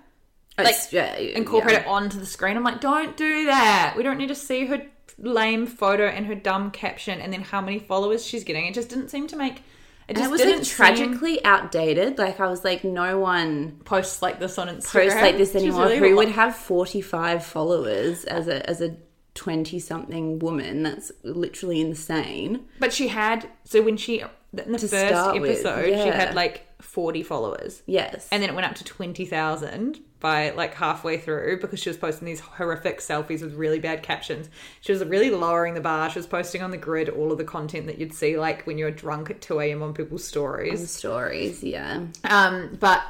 [0.58, 1.80] Like, yeah, incorporate yeah.
[1.80, 2.56] it onto the screen.
[2.56, 3.94] I'm like, don't do that.
[3.96, 4.82] We don't need to see her
[5.18, 8.66] lame photo and her dumb caption and then how many followers she's getting.
[8.66, 9.62] It just didn't seem to make it
[10.08, 12.18] And just it was didn't like seem- tragically outdated.
[12.18, 15.04] Like I was like, no one posts like this on Instagram.
[15.04, 15.86] posts like this anymore.
[15.86, 18.96] really Who would have forty five followers as a as a
[19.34, 20.82] twenty something woman?
[20.82, 22.66] That's literally insane.
[22.78, 26.16] But she had so when she in the To first start with, episode she yeah.
[26.16, 27.82] had like 40 followers.
[27.86, 31.96] Yes, And then it went up to 20,000 by like halfway through because she was
[31.96, 34.50] posting these horrific selfies with really bad captions.
[34.80, 36.10] She was really lowering the bar.
[36.10, 38.76] She was posting on the grid all of the content that you'd see like when
[38.76, 39.82] you're drunk at 2 a.m.
[39.82, 40.90] on people's stories.
[40.90, 41.62] stories.
[41.62, 43.02] Yeah, Um, but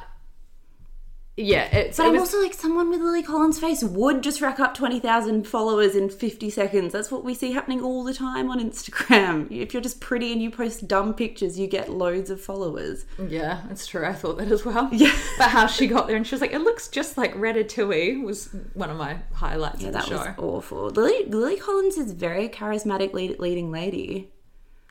[1.37, 4.41] yeah, it's but it I'm was, also like someone with Lily Collins' face would just
[4.41, 6.91] rack up twenty thousand followers in fifty seconds.
[6.93, 9.47] That's what we see happening all the time on Instagram.
[9.61, 13.05] If you're just pretty and you post dumb pictures, you get loads of followers.
[13.27, 14.05] yeah, it's true.
[14.05, 14.89] I thought that as well.
[14.91, 15.13] Yeah.
[15.37, 18.49] But how she got there and she was like, it looks just like Ratatouille was
[18.73, 20.17] one of my highlights Yeah, of the that show.
[20.17, 20.89] was awful.
[20.89, 24.31] Lily Lily Collins is very charismatic lead, leading lady.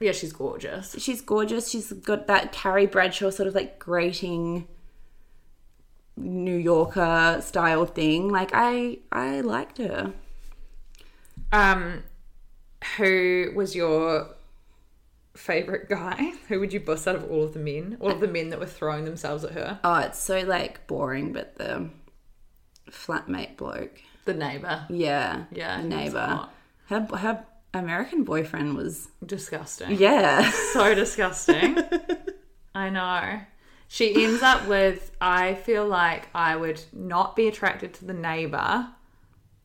[0.00, 0.96] Yeah, she's gorgeous.
[0.98, 1.68] she's gorgeous.
[1.70, 4.66] She's got that Carrie Bradshaw sort of like grating
[6.20, 8.28] New Yorker style thing.
[8.28, 10.12] Like I I liked her.
[11.52, 12.04] Um,
[12.96, 14.28] who was your
[15.34, 16.32] favorite guy?
[16.48, 17.96] Who would you bust out of all of the men?
[18.00, 19.80] All of the men that were throwing themselves at her?
[19.82, 21.88] Oh, it's so like boring, but the
[22.90, 24.00] flatmate bloke.
[24.24, 24.86] The neighbor.
[24.90, 25.44] Yeah.
[25.50, 26.48] Yeah, The neighbor.
[26.86, 29.96] Her her American boyfriend was Disgusting.
[29.98, 30.50] Yeah.
[30.72, 31.78] So disgusting.
[32.74, 33.40] I know.
[33.92, 35.10] She ends up with.
[35.20, 38.86] I feel like I would not be attracted to the neighbor.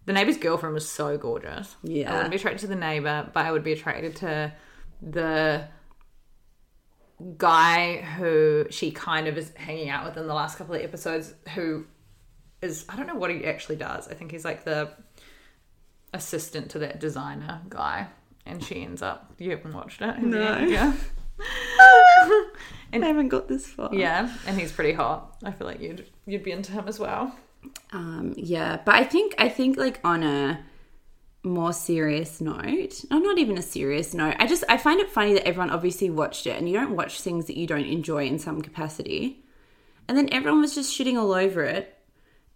[0.08, 1.76] The neighbor's girlfriend was so gorgeous.
[1.84, 2.10] Yeah.
[2.12, 4.52] I wouldn't be attracted to the neighbor, but I would be attracted to
[5.00, 5.68] the
[7.38, 11.36] guy who she kind of is hanging out with in the last couple of episodes
[11.54, 11.86] who
[12.64, 14.08] is I don't know what he actually does.
[14.08, 14.92] I think he's like the
[16.16, 18.08] assistant to that designer guy.
[18.48, 20.18] And she ends up you haven't watched it.
[20.18, 20.58] No.
[20.58, 20.94] Yeah.
[22.94, 23.94] I haven't got this far.
[23.94, 24.32] Yeah.
[24.48, 25.38] And he's pretty hot.
[25.44, 27.36] I feel like you'd you'd be into him as well.
[27.92, 30.64] Um, yeah, but I think I think like on a
[31.44, 34.36] more serious note, no, not even a serious note.
[34.40, 37.22] I just I find it funny that everyone obviously watched it, and you don't watch
[37.22, 39.44] things that you don't enjoy in some capacity,
[40.08, 41.92] and then everyone was just shitting all over it.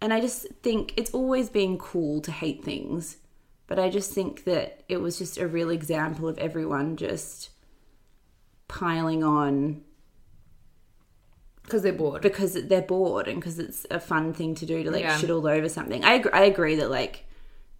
[0.02, 3.18] And I just think it's always been cool to hate things,
[3.66, 7.49] but I just think that it was just a real example of everyone just
[8.70, 9.82] piling on
[11.64, 12.22] Because they're bored.
[12.22, 15.18] because they're bored and because it's a fun thing to do to like Yeah.
[15.18, 16.04] shit all over something.
[16.04, 17.26] I agree, I agree that like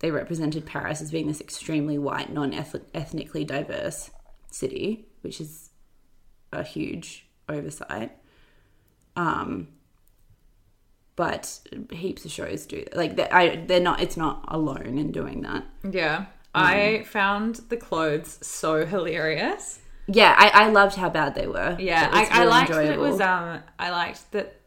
[0.01, 4.11] they represented Paris as being this extremely white, non-ethnically diverse
[4.51, 5.71] city, which is
[6.53, 8.13] a huge oversight.
[9.17, 9.69] Um,
[11.17, 11.61] but
[11.93, 14.01] heaps of shows do like they, I, they're not.
[14.01, 15.65] It's not alone in doing that.
[15.89, 16.27] Yeah.
[16.55, 19.79] I found the clothes so hilarious.
[20.13, 21.77] Yeah, I, I loved how bad they were.
[21.79, 23.21] Yeah, I, I real liked that it was.
[23.21, 24.61] Um, I liked that,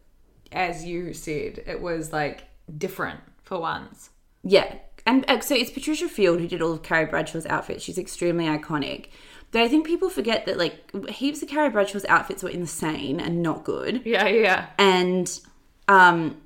[0.51, 2.45] as you said, it was like
[2.77, 4.09] different for once.
[4.43, 4.75] Yeah.
[5.05, 7.83] And uh, so it's Patricia Field who did all of Carrie Bradshaw's outfits.
[7.83, 9.07] She's extremely iconic.
[9.51, 13.43] But I think people forget that like heaps of Carrie Bradshaw's outfits were insane and
[13.43, 14.01] not good.
[14.05, 15.39] Yeah, yeah, And
[15.87, 16.37] um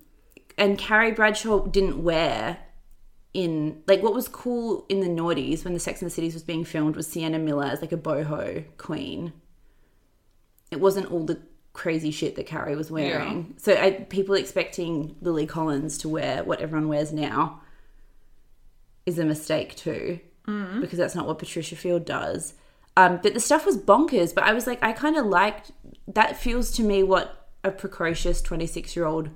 [0.58, 2.58] and Carrie Bradshaw didn't wear
[3.38, 6.42] in like what was cool in the noughties when the Sex and the Cities was
[6.42, 9.32] being filmed was Sienna Miller as like a boho queen.
[10.72, 11.40] It wasn't all the
[11.72, 13.54] crazy shit that Carrie was wearing.
[13.58, 17.62] So I, people expecting Lily Collins to wear what everyone wears now
[19.06, 20.20] is a mistake too,
[20.82, 22.56] because that's not what Patricia Field does.
[22.98, 24.34] Um, but the stuff was bonkers.
[24.34, 25.72] But I was like, I kind of liked
[26.08, 26.38] that.
[26.38, 29.30] Feels to me what a precocious twenty-six-year-old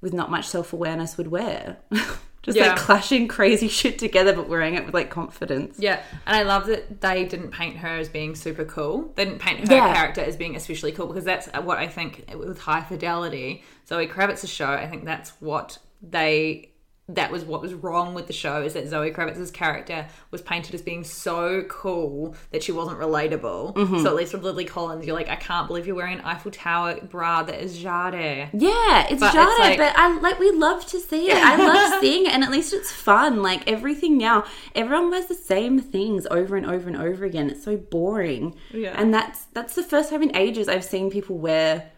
[0.00, 1.78] with not much self-awareness would wear.
[2.42, 2.68] Just Yeah.
[2.68, 5.76] like clashing crazy shit together, but wearing it with like confidence.
[5.78, 6.02] yeah.
[6.26, 9.12] And I love that they didn't paint her as being super cool.
[9.14, 9.92] They didn't paint her Yeah.
[9.94, 14.48] character as being especially cool because that's what I think with High Fidelity, Zoe Kravitz's
[14.50, 14.68] show.
[14.70, 16.69] I think that's what they.
[17.14, 20.74] That was what was wrong with the show is that Zoe Kravitz's character was painted
[20.74, 23.74] as being so cool that she wasn't relatable.
[23.74, 24.00] Mm-hmm.
[24.02, 26.50] So at least with Lily Collins, you're like, I can't believe you're wearing an Eiffel
[26.50, 28.50] Tower bra that is Jade.
[28.52, 31.36] Yeah, it's But Jada, it's like- but I like we love to see it.
[31.36, 33.42] I love seeing it, and at least it's fun.
[33.42, 34.44] Like everything now,
[34.74, 37.50] everyone wears the same things over and over and over again.
[37.50, 38.54] It's so boring.
[38.72, 38.94] Yeah.
[38.96, 41.90] and that's that's the first time in ages I've seen people wear.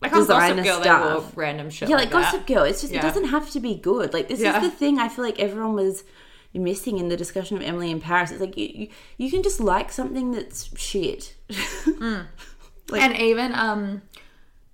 [0.00, 1.36] Like Designer Girl, stuff.
[1.36, 1.88] random shit.
[1.88, 2.24] Yeah, like, like.
[2.24, 2.64] Gossip Girl.
[2.64, 3.00] It's just Yeah.
[3.00, 4.12] it doesn't have to be good.
[4.12, 4.56] Like this Yeah.
[4.56, 6.04] is the thing I feel like everyone was
[6.52, 8.30] missing in the discussion of Emily in Paris.
[8.30, 8.88] It's like you you,
[9.18, 11.34] you can just like something that's shit.
[12.00, 14.02] and even um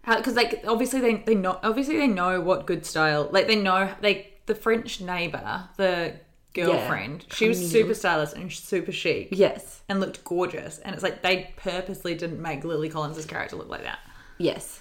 [0.07, 3.89] because like obviously they, they know obviously they know what good style like they know
[4.03, 6.13] like the french neighbor the
[6.55, 11.23] girlfriend she was super stylish and super chic yes, and looked gorgeous and it's like
[11.23, 14.01] they purposely didn't make lily collins's character look like that
[14.39, 14.81] yes.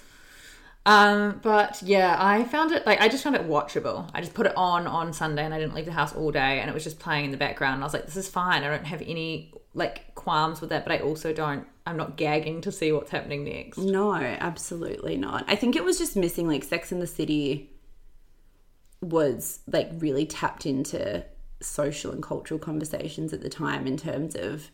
[0.84, 4.08] Um but yeah i found it like i just found it watchable.
[4.12, 6.60] I just put it on on sunday and i didn't leave the house all day
[6.60, 7.74] and it was just playing in the background.
[7.74, 8.64] And i was like this is fine.
[8.64, 12.60] I don't have any like qualms with that but i also don't i'm not gagging
[12.62, 13.78] to see what's happening next.
[13.78, 15.44] No, absolutely not.
[15.48, 17.70] I think it was just missing like Sex in the City
[19.00, 21.24] was like really tapped into
[21.60, 24.70] social and cultural conversations at the time in terms of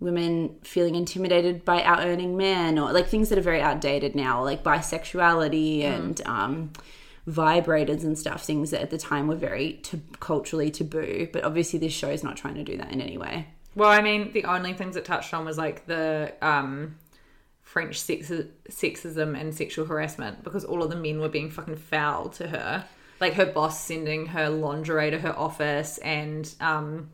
[0.00, 4.42] women feeling intimidated by out earning men or like things that are very outdated now,
[4.42, 6.72] like bisexuality and um,
[7.28, 11.28] vibrators and stuff, things that at the time were very t- culturally taboo.
[11.32, 13.48] But obviously, this show is not trying to do that in any way.
[13.74, 16.96] Well, I mean, the only things it touched on was like the um,
[17.62, 18.30] French sex-
[18.70, 22.84] sexism and sexual harassment because all of the men were being fucking foul to her.
[23.20, 27.10] Like her boss sending her lingerie to her office and um,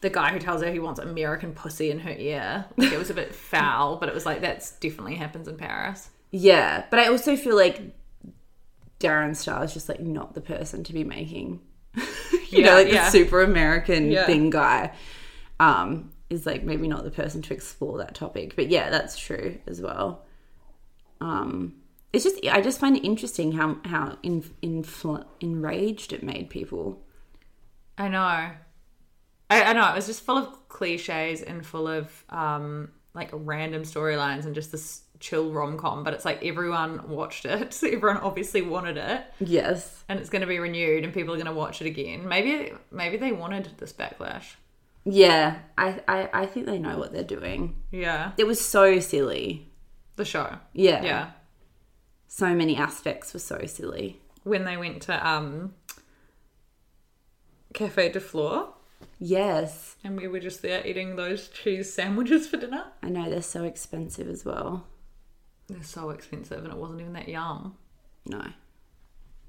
[0.00, 2.64] the guy who tells her he wants American pussy in her ear.
[2.76, 6.10] Like it was a bit foul, but it was like that's definitely happens in Paris.
[6.30, 7.80] Yeah, but I also feel like
[9.00, 11.60] Darren Star is just like not the person to be making,
[12.50, 13.04] you know, like yeah.
[13.06, 14.26] the super American Yeah.
[14.26, 14.92] thing guy.
[15.58, 19.58] Um, is like maybe not the person to explore that topic, but yeah, that's true
[19.66, 20.24] as well.
[21.20, 21.74] Um,
[22.12, 27.02] it's just I just find it interesting how how in, infl- enraged it made people.
[27.98, 28.50] I know.
[29.50, 29.86] I, I know.
[29.90, 34.70] It was just full of cliches and full of um, like random storylines and just
[34.72, 36.04] this chill rom com.
[36.04, 37.74] But it's like everyone watched it.
[37.80, 41.36] So everyone obviously wanted it, Yes, and it's going to be renewed, and people are
[41.36, 42.26] going to watch it again.
[42.28, 44.54] Maybe maybe they wanted this backlash.
[45.04, 47.76] yeah, I, I I think they know what they're doing.
[47.90, 49.68] Yeah, It was so silly.
[50.16, 50.58] the show.
[50.74, 51.30] Yeah, Yeah,
[52.28, 54.20] So many aspects were so silly.
[54.44, 55.74] when they went to um,
[57.74, 58.74] Cafe de Flore,
[59.18, 62.84] Yes, and we were just there eating those cheese sandwiches for dinner.
[63.02, 64.86] I know they're so expensive as well.
[65.68, 67.76] They're so expensive, and it wasn't even that yum.
[68.26, 68.42] No.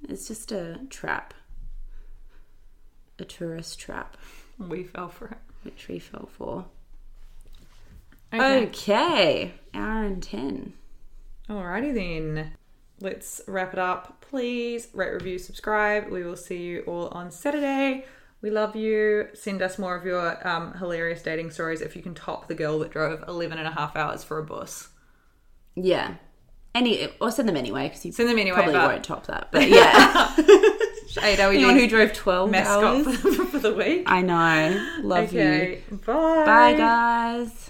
[0.10, 1.34] It's just a trap.
[3.20, 4.18] a tourist trap,
[4.58, 5.38] We fell for it.
[5.64, 6.66] which we fell for.
[8.34, 8.66] Okay.
[8.68, 10.74] Okay, hour and ten.
[11.50, 12.54] Alrighty then.
[13.00, 14.22] Let's wrap it up.
[14.22, 16.10] Please rate, review, subscribe.
[16.10, 18.06] We will see you all on Saturday.
[18.42, 19.28] We love you.
[19.34, 22.80] Send us more of your um, hilarious dating stories if you can top the girl
[22.80, 24.90] that drove 11 and a half hours for a bus.
[25.76, 26.16] Yeah.
[26.74, 29.50] Any or send them anyway because you Send them anyway, probably but- won't top that.
[29.52, 30.34] But yeah,
[31.50, 33.18] we anyone who drove twelve mascot hours.
[33.18, 34.04] for, for the week.
[34.06, 34.92] I know.
[35.04, 35.82] Love you.
[36.06, 36.46] bye.
[36.46, 37.70] Bye, guys.